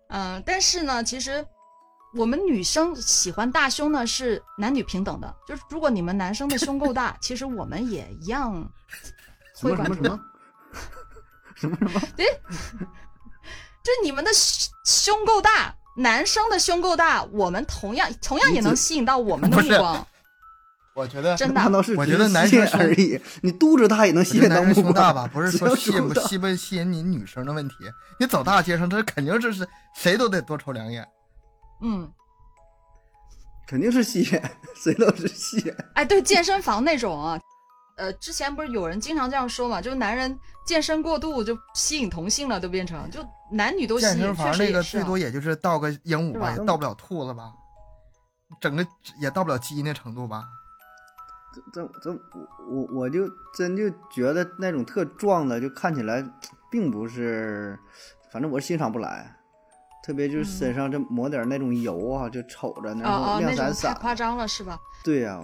[0.09, 1.45] 嗯，但是呢，其实
[2.13, 5.35] 我们女生喜欢大胸呢，是男女平等的。
[5.47, 8.71] 就是如果你们男生的胸够大， 其实我们也一样
[9.55, 10.19] 会管什么什么
[11.55, 12.01] 什么什么？
[12.15, 12.25] 对，
[13.83, 14.31] 就你们的
[14.85, 20.05] 胸够大，男生的胸够大，我们同样同样也能吸引到我们的目光。
[20.95, 21.61] 我觉得真的，
[21.97, 25.29] 我觉得男生而已，你肚子大也能吸引到目光大吧？
[25.31, 27.75] 不是 说吸引不吸不吸引你女生的问题，
[28.17, 31.05] 你走大街上，这肯定是谁都得多瞅两眼。
[31.81, 32.09] 嗯，
[33.67, 34.41] 肯定是吸引，
[34.73, 35.75] 谁都是吸引。
[35.95, 37.37] 哎，对，健身房那种啊，
[37.97, 39.81] 呃，之前不是有人经常这样说嘛？
[39.81, 43.19] 就是男人健身过度就吸引同性了，都变成就
[43.51, 44.11] 男女都吸引。
[44.13, 47.51] 健身房那个最多也就是倒个鹦鹉吧，也到不了兔子吧，
[48.61, 48.87] 整个
[49.19, 50.45] 也到不了鸡那程度吧。
[51.73, 56.23] 这这我我我就真就觉得那种特壮的就看起来
[56.69, 57.77] 并不是，
[58.31, 59.35] 反正我欣赏不来，
[60.03, 64.77] 特别就是身上这抹点那种油啊，就瞅着那种亮闪闪，太夸张了是吧？
[65.03, 65.39] 对呀，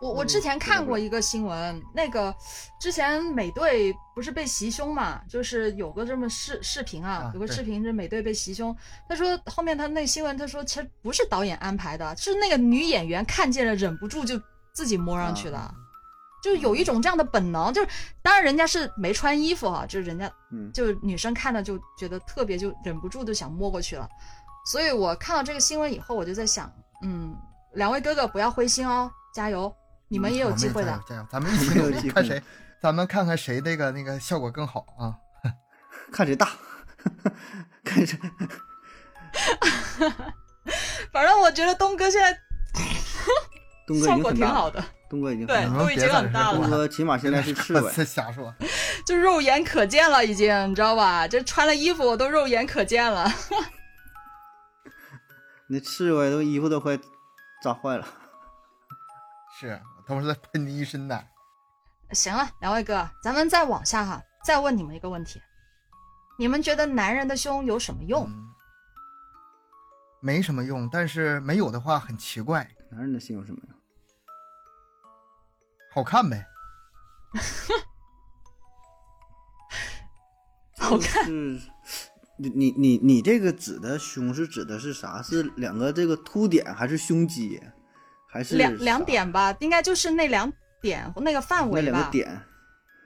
[0.00, 2.34] 我我之前看过一个新闻，那个
[2.80, 8.74] 之前美队不是被袭胸嘛，就是有个这么视视频啊，有个视频是美队被袭胸，
[9.08, 14.40] 他说后面他那新闻他说其实不是导演安排的，是那个女演员看见了忍不住就。
[14.76, 15.74] 自己摸上去的，
[16.42, 17.88] 就有一种这样的本能，就是
[18.20, 24.06] 当然人家是没穿衣服哈，就是人家，嗯，就是女生看的就觉得特别，就忍不住就想摸过去了。
[24.66, 26.70] 所以我看到这个新闻以后，我就在想，
[27.02, 27.34] 嗯，
[27.72, 29.74] 两位哥哥不要灰心哦，加油，
[30.08, 32.42] 你们也有机会的，加油，咱们一起努力， 看谁，
[32.82, 35.16] 咱们看看谁那个那个效果更好啊，
[36.12, 36.50] 看谁大，
[37.82, 38.20] 看谁，
[41.10, 42.38] 反正我觉得东哥现在。
[43.94, 46.58] 效果挺好的，东哥已经对，都已经很大了。
[46.58, 48.52] 东哥起码现在是刺猬， 瞎说，
[49.06, 51.28] 就肉眼可见了，已经，你知道吧？
[51.28, 53.30] 这穿了衣服都肉眼可见了。
[55.68, 56.98] 那刺猬都衣服都快
[57.62, 58.06] 扎坏了。
[59.60, 61.24] 是，他们是在喷你一身的。
[62.12, 65.40] 行了，两位哥，咱们再往下哈，再问你们一个问题：
[66.38, 68.28] 你们觉得男人的胸有什么用？
[70.20, 72.68] 没什么用，但是没有的话很奇怪。
[72.90, 73.75] 男人的心有什么用？
[75.96, 76.46] 好看呗，
[80.76, 81.26] 好看。
[82.38, 85.22] 你你你你这个指的胸是指的是啥？
[85.22, 87.58] 是两个这个凸点，还是胸肌，
[88.28, 89.56] 还是两两点吧？
[89.60, 91.86] 应该就是那两点那个范围吧？
[91.86, 92.42] 那两个点，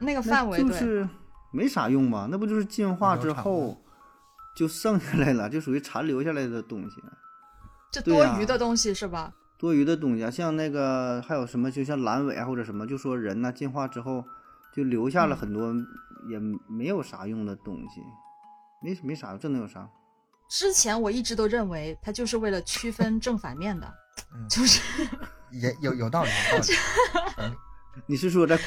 [0.01, 1.09] 那个范围就是
[1.53, 2.27] 没啥用吧？
[2.29, 3.81] 那不就是进化之后
[4.57, 6.97] 就剩下来了，就属于残留下来的东西。
[7.93, 9.33] 这多余的东西是吧？
[9.61, 14.25] 多余的东西啊，像那个还有什么，就像阑尾啊或者什么，就说人呢进化之后
[14.75, 15.75] 就留下了很多
[16.31, 18.01] 也没有啥用的东西，
[18.83, 19.87] 没没啥，这能有啥？
[20.49, 23.87] 之前我一直都认为它就是为了区分正反面的，
[24.49, 24.81] 就是
[25.51, 26.31] 也有有道理。
[28.07, 28.59] 你是说在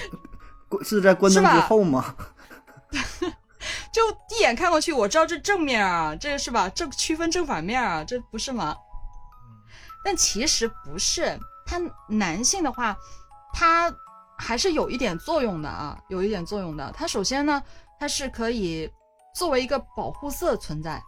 [0.83, 2.15] 是在关灯之后吗？
[3.91, 4.01] 就
[4.37, 6.69] 一眼看过去，我知道这正面啊，这是吧？
[6.69, 8.75] 正区分正反面啊，这不是吗？
[10.03, 12.95] 但其实不是，它男性的话，
[13.53, 13.93] 它
[14.37, 16.91] 还是有一点作用的啊，有一点作用的。
[16.95, 17.63] 它首先呢，
[17.99, 18.91] 它是可以
[19.35, 21.01] 作为一个保护色存在。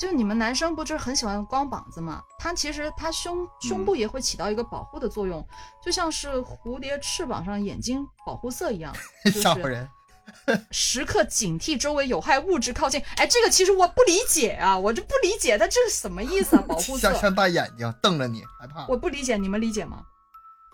[0.00, 2.22] 就你们男生不就是很喜欢光膀子嘛？
[2.38, 5.46] 它其实它胸胸部也会起到一个保护的作用，
[5.80, 8.92] 就像是蝴蝶翅膀上眼睛保护色一样，
[9.32, 9.88] 吓唬人。
[10.70, 13.02] 时刻警惕周围有害物质靠近。
[13.16, 16.64] 哎，这个其实我不理解啊，我就不理解它这是什么意思啊？
[16.66, 18.86] 保护色像像大眼睛瞪着你，害怕。
[18.88, 20.02] 我不理解，你们理解吗？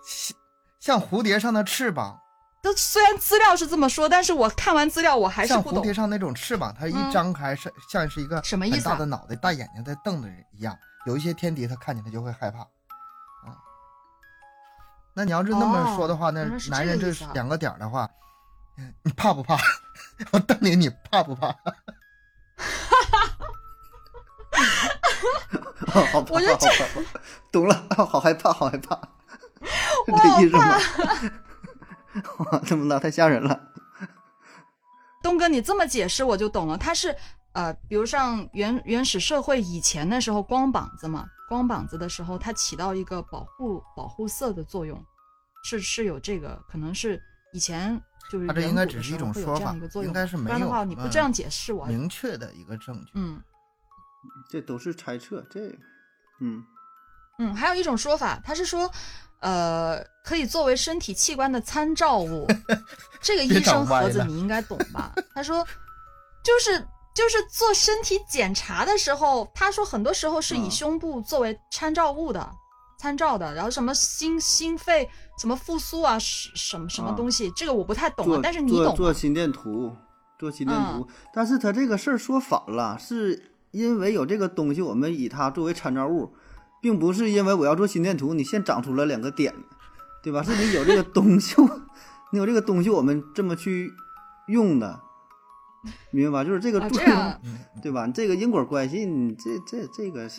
[0.05, 0.37] 像
[0.79, 2.19] 像蝴蝶上的翅膀，
[2.63, 10.75] 都虽然资料是这么说，但是我看完资料我还是像不懂蝴蝶上那种翅膀，它一张开是像是一个很什么意思啊大的脑袋、大眼睛在瞪着人一样。
[11.05, 12.59] 有一些天敌，它看见它就会害怕。
[12.59, 13.55] 啊，
[15.13, 18.11] 那你要是那么说的话，那哦原来是这男人这两个点儿的话，嗯
[19.03, 19.57] 你怕不怕？
[20.31, 21.47] 我瞪你，你怕不怕？
[25.87, 27.19] 好 好怕，我觉得好害怕，
[27.51, 28.95] 懂了，好害怕，好害怕，
[30.05, 30.77] 是这意思吗？
[32.51, 33.67] 哇，这么大太吓人了。
[35.21, 36.77] 东哥，你这么解释我就懂了。
[36.77, 37.15] 他是
[37.53, 45.03] 呃，比如像原原始社会以前的时候光膀子嘛，光膀子的时候，它起到一个保护保护色的作用，
[45.63, 47.21] 是是有这个，可能是
[47.53, 49.75] 以前就是它这远应该只是一种说法。
[49.95, 53.11] 应该是没有不然的话，你不嗯这样解释我，明确的一个证据。
[53.15, 53.41] 嗯
[54.49, 55.59] 这都是猜测，这，
[56.41, 56.63] 嗯，
[57.39, 58.91] 嗯，还有一种说法，他是说，
[59.39, 62.45] 呃，可以作为身体器官的参照物。
[63.21, 65.13] 这个医生盒子你应该懂吧？
[65.33, 65.65] 他说，
[66.43, 66.79] 就是
[67.15, 72.51] 就是做身体检查的时候，他说很多时候是以嗯胸部作为参照物的。
[73.01, 75.09] 参照的，然后什么心心肺
[75.39, 78.83] 什么复苏啊，什什么什么啊东西，这个我不太懂啊，但是你懂？
[78.87, 79.95] 做做心电图，
[80.37, 86.33] 做心电图，但是他这个事儿说反了，是因为有这个东西，我们以它作为参照物，
[86.81, 89.55] 并不是因为我要做心电图，你现长出了两个点，
[90.21, 90.43] 对吧？
[90.43, 91.55] 是你有这个东西，
[92.33, 93.93] 你有这个东西，我们这么去
[94.49, 94.99] 用的，
[96.11, 96.45] 明白吧？
[96.45, 97.41] 就是这个啊，作用，
[97.81, 98.05] 对吧？
[98.05, 100.29] 你这个因果关系，你这这这个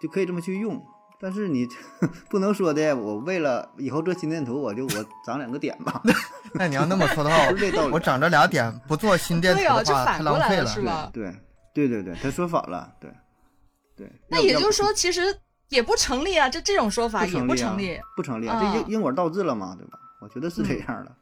[0.00, 0.84] 就可以这么去用。
[1.20, 1.66] 但是你
[2.30, 6.00] 不能说的，我为了以后做心电图，我就我长两个点吧，
[6.54, 10.82] 那你要那么说的话，我我长这俩点不做心电图的话，这反太浪费了过来了是。
[10.82, 11.10] 吧？
[11.12, 11.34] 对
[11.74, 13.10] 对对对，他说反了，对
[13.96, 14.10] 对。
[14.28, 15.36] 那也就是说，其实
[15.68, 18.00] 也不成立啊，这这种说法也不不成立啊成立。
[18.16, 19.98] 不成立啊，啊这因因果倒置了嘛，对吧？
[20.20, 21.12] 我觉得是这样的。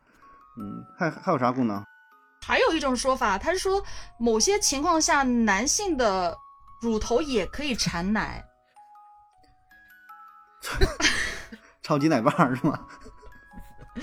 [0.59, 1.83] 嗯，还还有啥功能？
[2.47, 3.83] 还有一种说法，他是说
[4.19, 6.37] 某些情况下男性的
[6.81, 8.45] 乳头也可以产奶。
[11.83, 12.87] 超级奶爸是吗？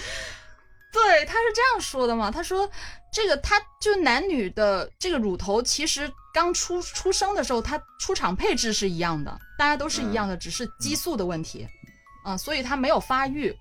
[0.92, 2.30] 对，他是这样说的嘛？
[2.30, 2.70] 他说
[3.12, 11.68] 这个他就男女的这个乳头，其实刚出出生的时候，它出厂配置是一样的，大家都是一样的，只是激素的问题
[12.24, 13.54] 啊、所以它没有发育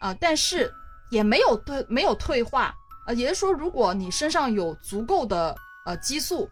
[0.00, 0.72] 啊、但是
[1.10, 2.74] 也没有退没有退化
[3.06, 6.48] 啊、也就是说，如果你身上有足够的呃激素，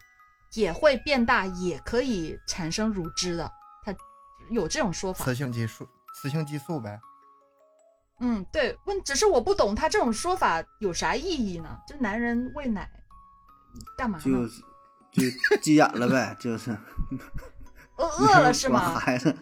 [0.53, 3.62] 也会变大，也可以产生乳汁的，它
[4.49, 5.23] 有这种说法。
[5.25, 5.87] 雌性激素，
[6.21, 6.99] 雌性激素呗。
[8.19, 11.77] 嗯，对，问只是我不懂他这种说法有啥意义呢？
[11.87, 12.89] 就男人喂奶
[13.97, 14.61] 干嘛就是？
[15.11, 16.71] 就急眼了呗，就是
[17.97, 18.95] 饿 饿了是吗？
[18.97, 19.35] 孩子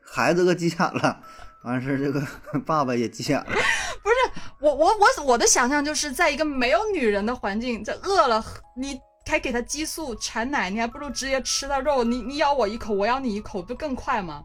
[0.00, 1.22] 孩子个急眼了，
[1.62, 2.26] 完事这个
[2.66, 3.46] 爸爸也急眼了。
[3.46, 8.44] 不是我我我我的想象就是在一个没有女人的环境，这饿了
[8.76, 8.98] 你
[9.30, 14.44] 还给他激素产奶，你还不如直接吃到肉，你你咬我一口，我咬你一口，不更快吗？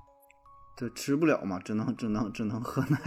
[0.78, 2.98] 这吃不了嘛，只能只能只能喝奶。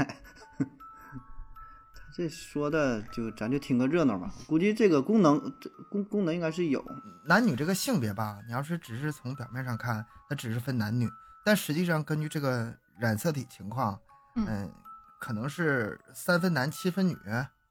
[0.58, 0.66] 他
[2.16, 6.84] 这说的就咱就听个热闹吧，估计这个功能这功功能应该是有。
[7.24, 11.08] 男女这个性别吧，你要是只是从表面上看，它只是分男女，
[11.44, 13.96] 但实际上根据这个染色体情况，
[14.34, 14.72] 嗯嗯，
[15.20, 17.16] 可能是三分男七分女，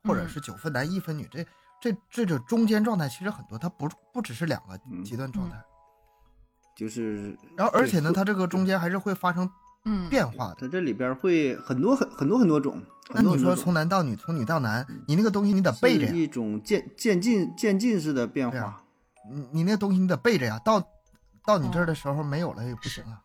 [0.03, 1.45] 或者嗯是九分男一分女，这
[1.79, 5.61] 这这种中间状态其实很多，它不不只是两个嗯极端状态。
[6.75, 9.49] 就是，然后而且呢，它这个中间还是会发生
[9.85, 10.55] 嗯，变化的。
[10.59, 12.79] 它这里边会很多很很多很多种，
[13.09, 18.83] 那你说从男到女，从女到男，你那个东西你得背着呀，一种渐渐进渐进式的变化。
[19.31, 20.79] 你你那东西你得背着呀，到
[21.45, 23.21] 到你这儿哦的时候没有了也不行啊。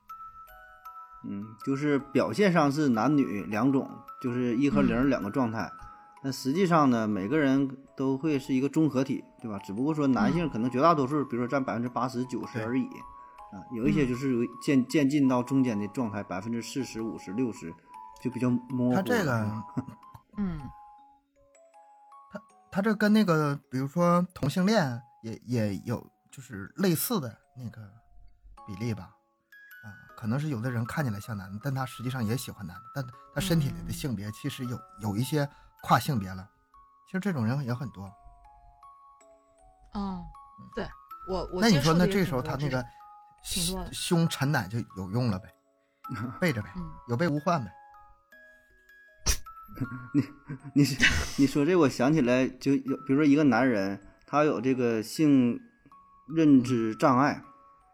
[1.24, 3.89] 嗯，就是表现上是男女两种，
[4.23, 5.70] 就是一和零嗯两个状态。
[6.24, 9.59] 那实际上呢，每个人都会是一个综合体，对吧？
[9.59, 12.85] 只不过说男性可能绝大多数，比如说占百分之八十、九十而已。
[13.53, 17.74] 啊，有一些嗯就是有渐渐进到中间的状态，百分之四十、五十、六十，
[18.23, 19.03] 就比较模糊他。
[19.03, 19.62] 这个
[20.39, 20.59] 嗯
[22.31, 22.40] 他
[22.70, 27.82] 他这跟那个比如说同性恋也也有就是类似的那个
[28.66, 29.11] 比例吧。
[29.85, 33.05] 啊，可能是有的人看起来像男的，但他实际上也喜欢男的，但
[33.35, 35.47] 他身体里的嗯性别其实有有一些
[35.82, 36.48] 跨性别了。
[37.06, 38.10] 其实这种人也很多。
[39.94, 40.24] 嗯，
[40.74, 40.88] 对
[41.28, 42.82] 我我那你说，那这时候他那个
[43.92, 45.54] 胸产奶就有用了呗，
[46.40, 46.90] 背着呗，嗯。
[47.09, 47.70] 有备无患呗。
[50.14, 50.22] 你
[50.74, 50.84] 你
[51.36, 55.60] 你说这，我想起来就有，比如说一个男人，他有这个性
[56.28, 57.42] 认知障碍，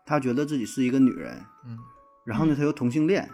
[0.04, 1.78] 他觉得自己是一个女人，嗯，
[2.26, 3.30] 然后呢，他又同性恋，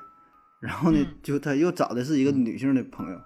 [0.60, 3.20] 然后呢嗯，就他又找的是一个女性的朋友，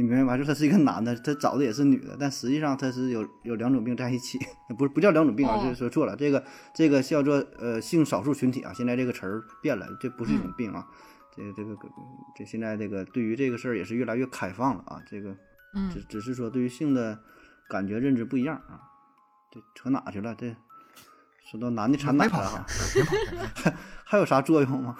[0.00, 0.38] 你明白吗？
[0.38, 4.38] 就他是一个男的，他找的也是女的，但实际上他是有有两种病在一起，
[4.78, 6.16] 不是不叫两种病啊，就是说错了。
[6.16, 6.42] 这个
[6.74, 10.86] 这个叫做呃性少数群体啊，现在这个词儿变了，这不是一种病啊。
[11.36, 11.76] 这个这个
[12.34, 15.02] 这现在这个对于这个事儿也是越来越开放了啊。
[15.06, 15.36] 这个
[15.92, 17.18] 只只是说对于性的
[17.68, 18.80] 感觉认知不一样啊。
[19.52, 20.34] 这扯哪去了？
[20.34, 20.56] 这
[21.50, 22.66] 说到男的产奶了，
[23.54, 23.74] 还
[24.04, 24.96] 还有啥作用吗？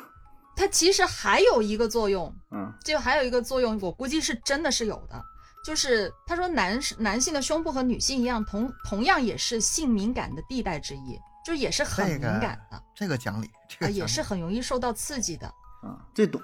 [0.61, 5.25] 它其实还有一个作用，嗯，就还有一个作用，我估计是真的是有的，
[5.65, 15.47] 就是他说男男性的胸部和女性一样，同同样也是性敏感的地带之一，就也是很敏感的，这个讲理，这个也是很容易受到刺激的，
[15.83, 16.39] 啊，这懂，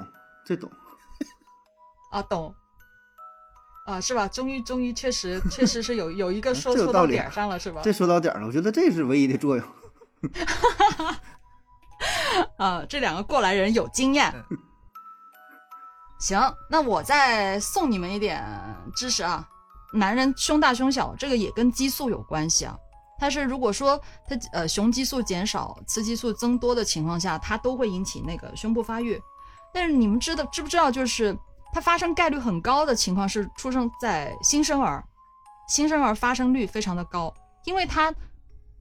[0.47, 0.70] 这懂，
[2.10, 2.55] 啊懂，
[3.84, 4.26] 啊是吧？
[4.28, 7.82] 终于终于确实 确实是有有一个说说到点上了是吧？
[7.84, 9.66] 这说到点了，我觉得这是唯一的作用。
[12.59, 14.33] 啊，这两个过来人有经验。
[16.19, 16.41] 行，
[16.71, 18.43] 那我再送你们一点
[18.95, 19.47] 知识啊。
[19.93, 22.77] 男人胸大胸小，这个也跟激素有关系啊。
[23.19, 29.21] 它是如果说它呃雄激素减少、雌激素增多的情况下，它都会引起那个胸部发育。
[29.73, 31.37] 但是你们知道知不知道，就是
[31.73, 35.05] 它发生概率很高的情况是出生在新生儿，
[35.69, 37.33] 新生儿发生率非常的高，
[37.65, 38.13] 因为它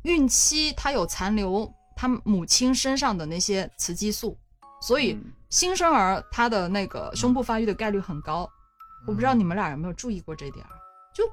[0.04, 1.70] 孕期它有残留。
[1.96, 4.38] 他母亲身上的那些雌激素，
[4.82, 5.18] 所以
[5.50, 8.50] 新生儿他的那个胸部发育的概率很高。
[9.08, 10.72] 我不知道你们俩有没有注意过这点儿？
[11.14, 11.24] 就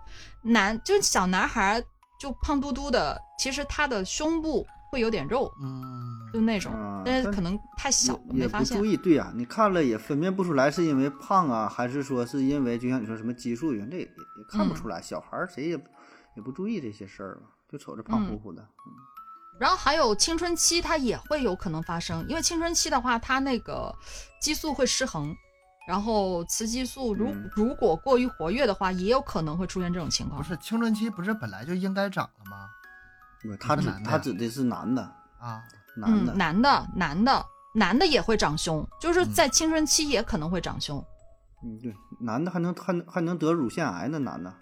[0.42, 1.82] 男，就小男孩
[2.20, 6.72] 就胖嘟嘟的，其实他的胸部会有点肉，嗯，就那种，
[7.04, 8.78] 但是可能太小了没发现。
[8.78, 15.00] 注意，对呀，你看了也分辨不出来是因为胖啊，还是说是因为就像你说什么激素原这也也看不出来。
[15.00, 15.70] 小孩谁也
[16.36, 18.92] 也不注意这些事儿吧，就瞅着胖乎乎的，嗯。
[19.62, 23.94] 然后还有青春期，它也会有可能发生，因为青春期的话，它那个
[24.40, 25.32] 激素会失衡，
[25.86, 30.42] 然后雌激素如如果过于活跃的话，也有可能会出现这种情况。
[30.42, 32.68] 不是青春期不是本来就应该长了吗？
[33.40, 35.00] 不，他指他指的是男的
[35.38, 35.62] 啊，
[35.96, 40.98] 男的，男的，男的，男的也会长胸，就是在青春期也可能会长胸。
[41.62, 44.52] 嗯，对，男的还能还还能得乳腺癌呢，男的。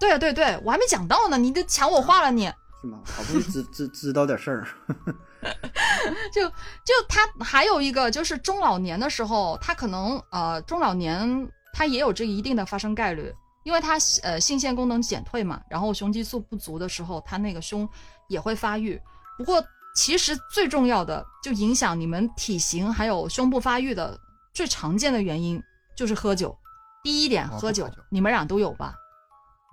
[0.00, 2.50] 对啊，对对，我还没讲到呢，你都抢我话了你。
[2.82, 3.00] 是吗？
[3.04, 4.66] 好不容易知知知道点事儿，
[6.34, 13.32] 就就他还有一个就是中老年的时候，他可能呃中老年他也有这一定的发生概率，
[13.62, 13.92] 因为他
[14.24, 17.88] 呃性腺功能减退嘛，然后雄激素不足的时候，他那个胸
[18.28, 19.00] 也会发育。
[19.38, 19.64] 不过
[19.94, 24.18] 其实最重要的就影响你们体型还有胸部发育的
[24.52, 25.62] 最常见的原因
[25.96, 26.56] 就是喝酒。
[27.04, 28.94] 第一点，喝酒，你们俩都有吧？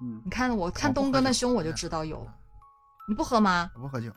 [0.01, 2.27] 嗯，你看我看东哥那胸我就知道有。
[3.09, 3.71] 你不喝吗？
[3.73, 4.11] 我不喝酒。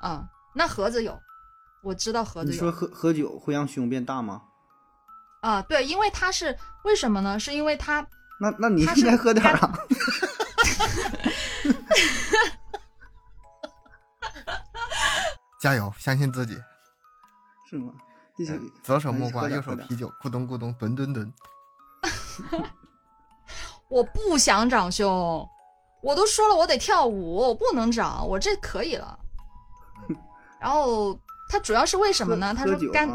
[0.00, 1.20] 啊，那盒子有，
[1.82, 2.52] 我知道盒子有。
[2.54, 4.40] 你说喝喝酒会让胸变大吗？
[5.42, 7.38] 啊，对，因为它是为什么呢？
[7.38, 8.00] 是因为它
[8.40, 9.78] 那那你应该喝点啊。
[15.60, 16.54] 加油，相信自己。
[17.68, 17.92] 是吗？
[18.82, 21.30] 左手木瓜，右手啤酒，咕咚咕咚，吨吨吨。
[23.88, 25.46] 我不想长胸。
[26.02, 29.18] 我都说了，我得跳舞，我不能长，我这可以了。
[30.60, 31.18] 然后
[31.48, 32.54] 他主要是为什么呢？
[32.54, 33.08] 他说肝，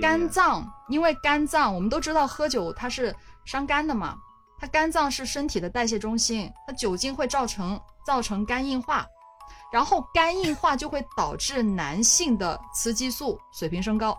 [0.00, 3.14] 肝脏，因为肝脏，我们都知道喝酒它是
[3.44, 4.16] 伤肝的嘛。
[4.60, 9.06] 它肝脏是身体的代谢中心，它酒精会造成造成肝硬化，
[9.72, 14.18] 然后肝硬化就会导致男性的雌激素水平升高，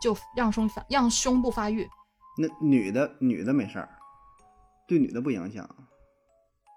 [0.00, 1.88] 就让胸发让胸部发育。
[2.38, 3.88] 那女的女的没事儿，
[4.86, 5.68] 对女的不影响。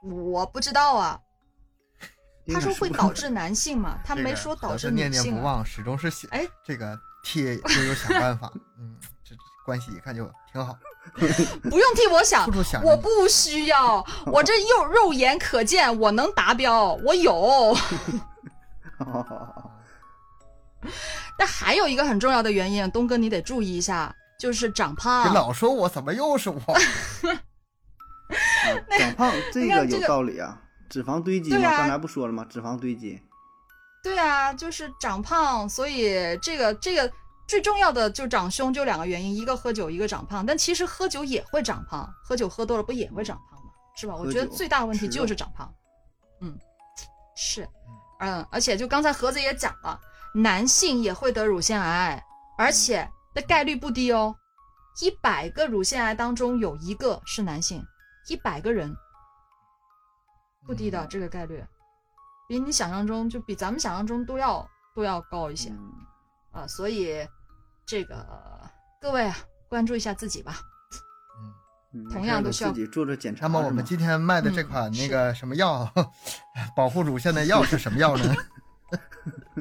[0.03, 1.19] 我不知道啊，
[2.53, 5.09] 他说会导 致男性嘛，他没说导致女性。
[5.11, 9.35] 念念不忘，始终是想哎，这个替悠悠想办法，嗯，这
[9.65, 10.77] 关系一看就挺好。
[11.69, 12.47] 不用替我想，
[12.83, 17.75] 我不需要， 我这肉肉眼可见，我能达标，我有。
[21.37, 25.29] 但还有一个很重要的原因，东哥你得注意一下，就是长胖。
[25.29, 26.61] 你老说我，怎么又是我？
[28.99, 32.45] 长胖 这个有道理啊，脂肪堆积嘛，刚才不说了吗？
[32.49, 33.21] 脂肪堆积。
[34.03, 37.09] 对啊，就是长胖，所以这个这个
[37.47, 40.45] 最重要的就长胸，就两个原因，一个喝酒，一个长胖。
[40.45, 43.71] 但其实喝酒也会长胖，喝酒喝多了不也会长胖吗？
[43.95, 44.15] 是吧？
[44.15, 45.73] 我觉得最大的问题就是长胖。
[46.41, 46.53] 嗯，
[47.37, 47.65] 是，
[48.19, 49.97] 嗯，而且就刚才盒子也讲了，
[50.35, 52.21] 男性也会得乳腺癌，
[52.57, 54.35] 而且的概率不低哦，
[55.01, 57.81] 一百个乳腺癌当中有一个是男性。
[58.27, 58.95] 一百个人
[60.65, 61.63] 不低的这个概率，
[62.47, 65.71] 比你想象中就比咱们想象中都要都要高一些
[66.51, 66.65] 啊！
[66.67, 67.27] 所以
[67.85, 68.25] 这个
[69.01, 69.35] 各位啊，
[69.67, 70.55] 关注一下自己吧。
[72.11, 73.43] 同样都需要自己做做检查。
[73.43, 75.87] 那么我们今天卖的这款那个什么药，
[76.75, 78.33] 保护乳腺的药是什么药呢？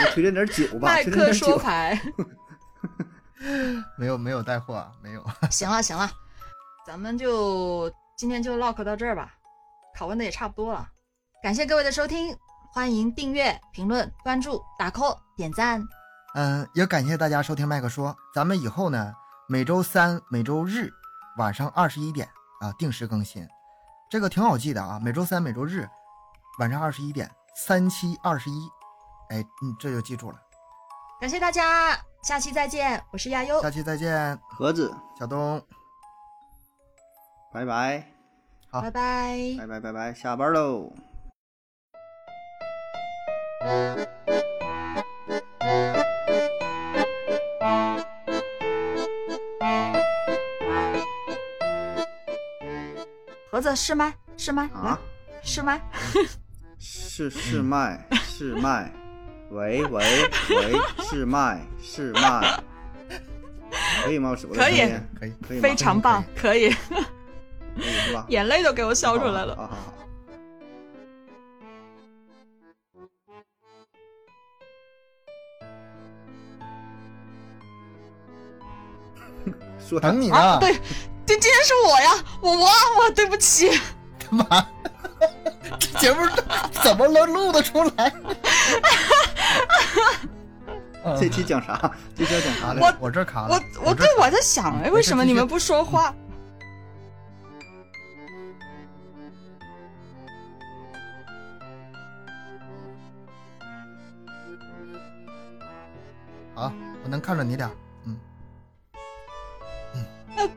[0.00, 2.00] 我推荐点酒吧，麦克说牌。
[3.98, 5.22] 没有没有带货啊，没有。
[5.50, 6.10] 行了行了，
[6.84, 9.32] 咱们就今天就唠嗑到这儿吧，
[9.96, 10.88] 拷问的也差不多了。
[11.42, 12.36] 感谢各位的收听，
[12.72, 15.82] 欢迎订阅、评论、关注、打 call、点赞。
[16.34, 19.14] 嗯，也感谢大家收听麦克说，咱们以后呢，
[19.48, 20.90] 每周三、每周日
[21.38, 22.28] 晚上二十一点
[22.60, 23.46] 啊定时更新，
[24.10, 25.88] 这个挺好记的啊，每周三、每周日
[26.58, 28.68] 晚上二十一点，三七二十一，
[29.30, 30.38] 哎，嗯，这就记住了。
[31.20, 35.62] 感谢大家，下期再见，我是亚优，下期再见，盒子，小东，
[37.52, 38.02] 拜拜，
[38.70, 40.92] 好，拜拜，拜拜拜拜，下班喽。
[53.50, 54.98] 盒子试麦，试麦啊，
[55.42, 55.80] 试麦，
[56.78, 58.90] 试试麦，试麦，
[59.50, 60.02] 喂喂
[60.48, 60.72] 喂，
[61.04, 62.58] 试麦，试麦，
[64.04, 64.30] 可以吗？
[64.48, 64.78] 我可以，
[65.18, 67.04] 可以，可以，非常棒，可以，可以
[68.12, 68.26] 是吧？
[68.28, 69.56] 眼泪都给我笑出来了。
[69.56, 69.76] 好好好。
[79.78, 80.72] 说等你呢，对。
[81.24, 82.10] 今今天是我呀，
[82.40, 82.66] 我我
[82.98, 83.70] 我对不起。
[84.18, 84.66] 干嘛？
[85.78, 86.20] 这节目
[86.82, 88.12] 怎么能录得出来？
[91.18, 91.90] 这期讲啥？
[92.16, 92.80] 这期要讲啥嘞？
[92.80, 93.60] 我我这卡了。
[93.80, 96.14] 我我对我在想哎，为什么你们不说话？
[107.12, 107.70] 能看着你俩。
[108.06, 108.16] 嗯
[110.38, 110.50] 嗯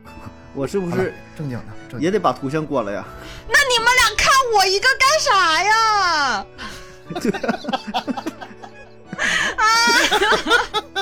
[0.54, 1.58] 我是不是正经
[1.90, 3.04] 的也得把图像关了呀？
[3.46, 6.46] 那你们俩看我一个干啥呀？
[9.58, 9.66] 啊！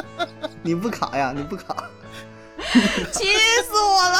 [0.60, 1.32] 你不卡呀？
[1.36, 1.88] 你不卡？
[3.12, 4.18] 气死我了！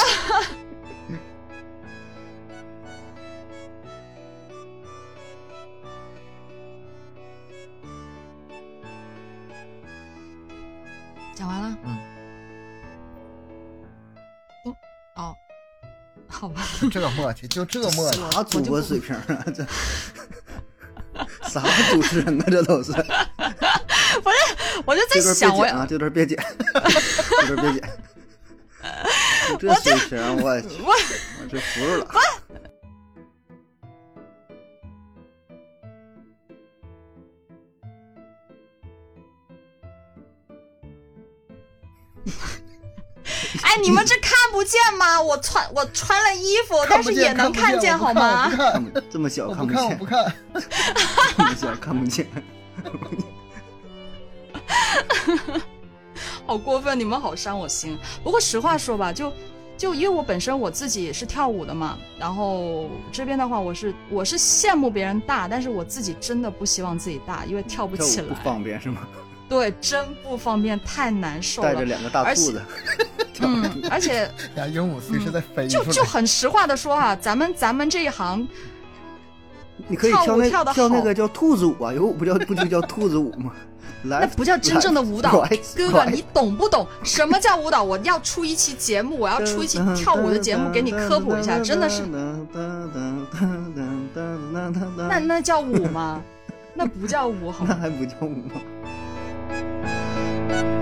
[11.35, 11.77] 讲完了。
[11.85, 11.98] 嗯。
[15.16, 15.35] 哦
[16.27, 19.44] 好吧，这个默契，就这个默契， 啥主播水平啊？
[19.55, 19.65] 这
[21.48, 21.62] 啥
[21.93, 22.44] 主持人啊？
[22.51, 22.90] 这都是。
[24.23, 26.36] 不是，我就在想，我啊，这段别剪，
[27.47, 27.90] 这段别剪。
[29.61, 32.06] 这水平，我我我这服了。
[43.63, 45.21] 哎，你们这看不见吗？
[45.21, 48.53] 我穿我穿了衣服，但是也能看见，好吗？
[49.11, 50.35] 这么小看不见，不看，
[51.37, 52.27] 这么小看不见。
[56.47, 57.99] 好过分，你们好伤我心。
[58.23, 59.33] 不过实话说吧，就
[59.77, 69.09] 就因为我本身我自己是跳舞的嘛，然后这边的话，我是我是羡慕别人大，但是我自己真的不希望自己大，因为跳不起来，不方便是吗？
[69.49, 71.73] 对，真不方便，太难受了。
[71.73, 72.62] 带着两个大兔子，
[73.41, 75.69] 嗯，而且 俩鹦鹉随时在飞。
[75.69, 78.49] 就就很实话的说啊，咱们咱们这一行，
[79.87, 83.53] 你可以跳那跳那个叫兔子舞啊，有舞不叫不就叫兔子舞吗？
[84.07, 87.83] 那不叫真正的舞蹈，哥哥，你懂不懂什么叫舞蹈？
[87.83, 92.03] 我要出一期节目，我要出一期跳舞的节目给你科普一下，真的是。
[95.09, 96.23] 那那叫舞吗？
[96.75, 97.75] 那不叫舞，好吗？
[97.75, 98.61] 那还不叫舞吗？
[99.55, 100.74] thank you